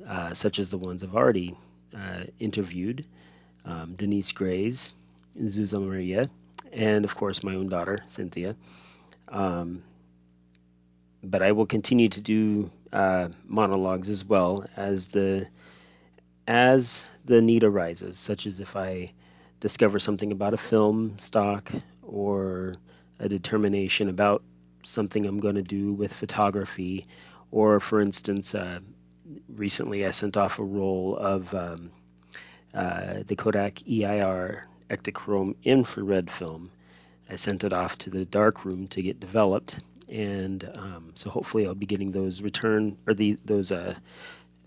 uh, 0.07 0.35
such 0.35 0.59
as 0.59 0.71
the 0.71 0.79
ones 0.79 1.03
I've 1.03 1.15
already 1.17 1.57
uh, 1.97 2.25
interviewed 2.39 3.07
um, 3.65 3.95
Denise 3.95 4.33
Grays, 4.33 4.95
Zuza 5.41 5.81
Maria, 5.81 6.29
and 6.73 7.05
of 7.05 7.15
course, 7.15 7.43
my 7.43 7.55
own 7.55 7.69
daughter, 7.69 7.99
Cynthia. 8.07 8.57
Um, 9.29 9.83
but 11.23 11.43
I 11.43 11.53
will 11.53 11.67
continue 11.67 12.09
to 12.11 12.21
do 12.21 12.71
uh, 12.93 13.29
monologues 13.47 14.11
as 14.11 14.25
well 14.25 14.67
as 14.77 15.09
the 15.09 15.49
as 16.47 17.09
the 17.25 17.41
need 17.41 17.65
arises, 17.65 18.19
such 18.19 18.47
as 18.47 18.61
if 18.61 18.77
I 18.77 19.13
discover 19.61 19.99
something 19.99 20.31
about 20.31 20.53
a 20.53 20.59
film 20.59 21.19
stock 21.19 21.73
or 22.03 22.75
a 23.19 23.29
determination 23.29 24.11
about 24.11 24.43
something 24.83 25.25
I'm 25.25 25.41
going 25.41 25.55
to 25.55 25.63
do 25.63 25.95
with 25.95 26.13
photography, 26.13 27.07
or 27.51 27.81
for 27.81 28.03
instance, 28.03 28.55
uh, 28.55 28.81
recently 29.49 30.07
I 30.07 30.11
sent 30.11 30.37
off 30.37 30.59
a 30.59 30.65
roll 30.65 31.17
of 31.17 31.55
um, 31.55 31.91
uh, 32.75 33.23
the 33.27 33.37
Kodak 33.37 33.83
EIR 33.89 34.67
Ektachrome 34.91 35.57
infrared 35.65 36.31
film. 36.31 36.71
I 37.29 37.37
sent 37.37 37.65
it 37.65 37.73
off 37.73 37.97
to 37.99 38.11
the 38.11 38.25
darkroom 38.25 38.89
to 38.89 39.03
get 39.03 39.21
developed, 39.21 39.79
and 40.09 40.63
um, 40.77 41.13
so 41.15 41.31
hopefully 41.31 41.67
I'll 41.67 41.75
be 41.75 41.87
getting 41.87 42.13
those 42.13 42.43
return 42.43 42.99
or 43.07 43.15
the 43.15 43.39
those 43.45 43.73
uh, 43.73 43.95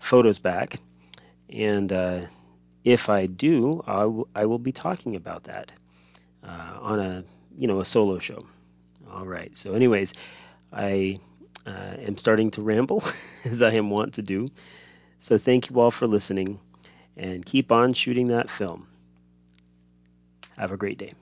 photos 0.00 0.38
back. 0.38 0.76
And 1.50 1.92
uh, 1.92 2.22
if 2.84 3.08
I 3.08 3.26
do, 3.26 3.82
I, 3.86 4.00
w- 4.00 4.28
I 4.34 4.46
will 4.46 4.58
be 4.58 4.72
talking 4.72 5.16
about 5.16 5.44
that 5.44 5.72
uh, 6.44 6.78
on 6.80 6.98
a 6.98 7.24
you 7.56 7.68
know 7.68 7.80
a 7.80 7.84
solo 7.84 8.18
show. 8.18 8.40
All 9.10 9.26
right. 9.26 9.56
So, 9.56 9.72
anyways, 9.72 10.14
I 10.72 11.20
uh, 11.68 11.96
am 12.06 12.16
starting 12.16 12.50
to 12.52 12.62
ramble 12.62 13.02
as 13.44 13.62
I 13.62 13.72
am 13.72 13.90
wont 13.90 14.14
to 14.14 14.22
do. 14.22 14.48
So, 15.18 15.38
thank 15.38 15.70
you 15.70 15.80
all 15.80 15.90
for 15.90 16.06
listening, 16.06 16.60
and 17.16 17.44
keep 17.44 17.72
on 17.72 17.92
shooting 17.92 18.28
that 18.28 18.50
film. 18.50 18.86
Have 20.56 20.72
a 20.72 20.76
great 20.76 20.98
day. 20.98 21.14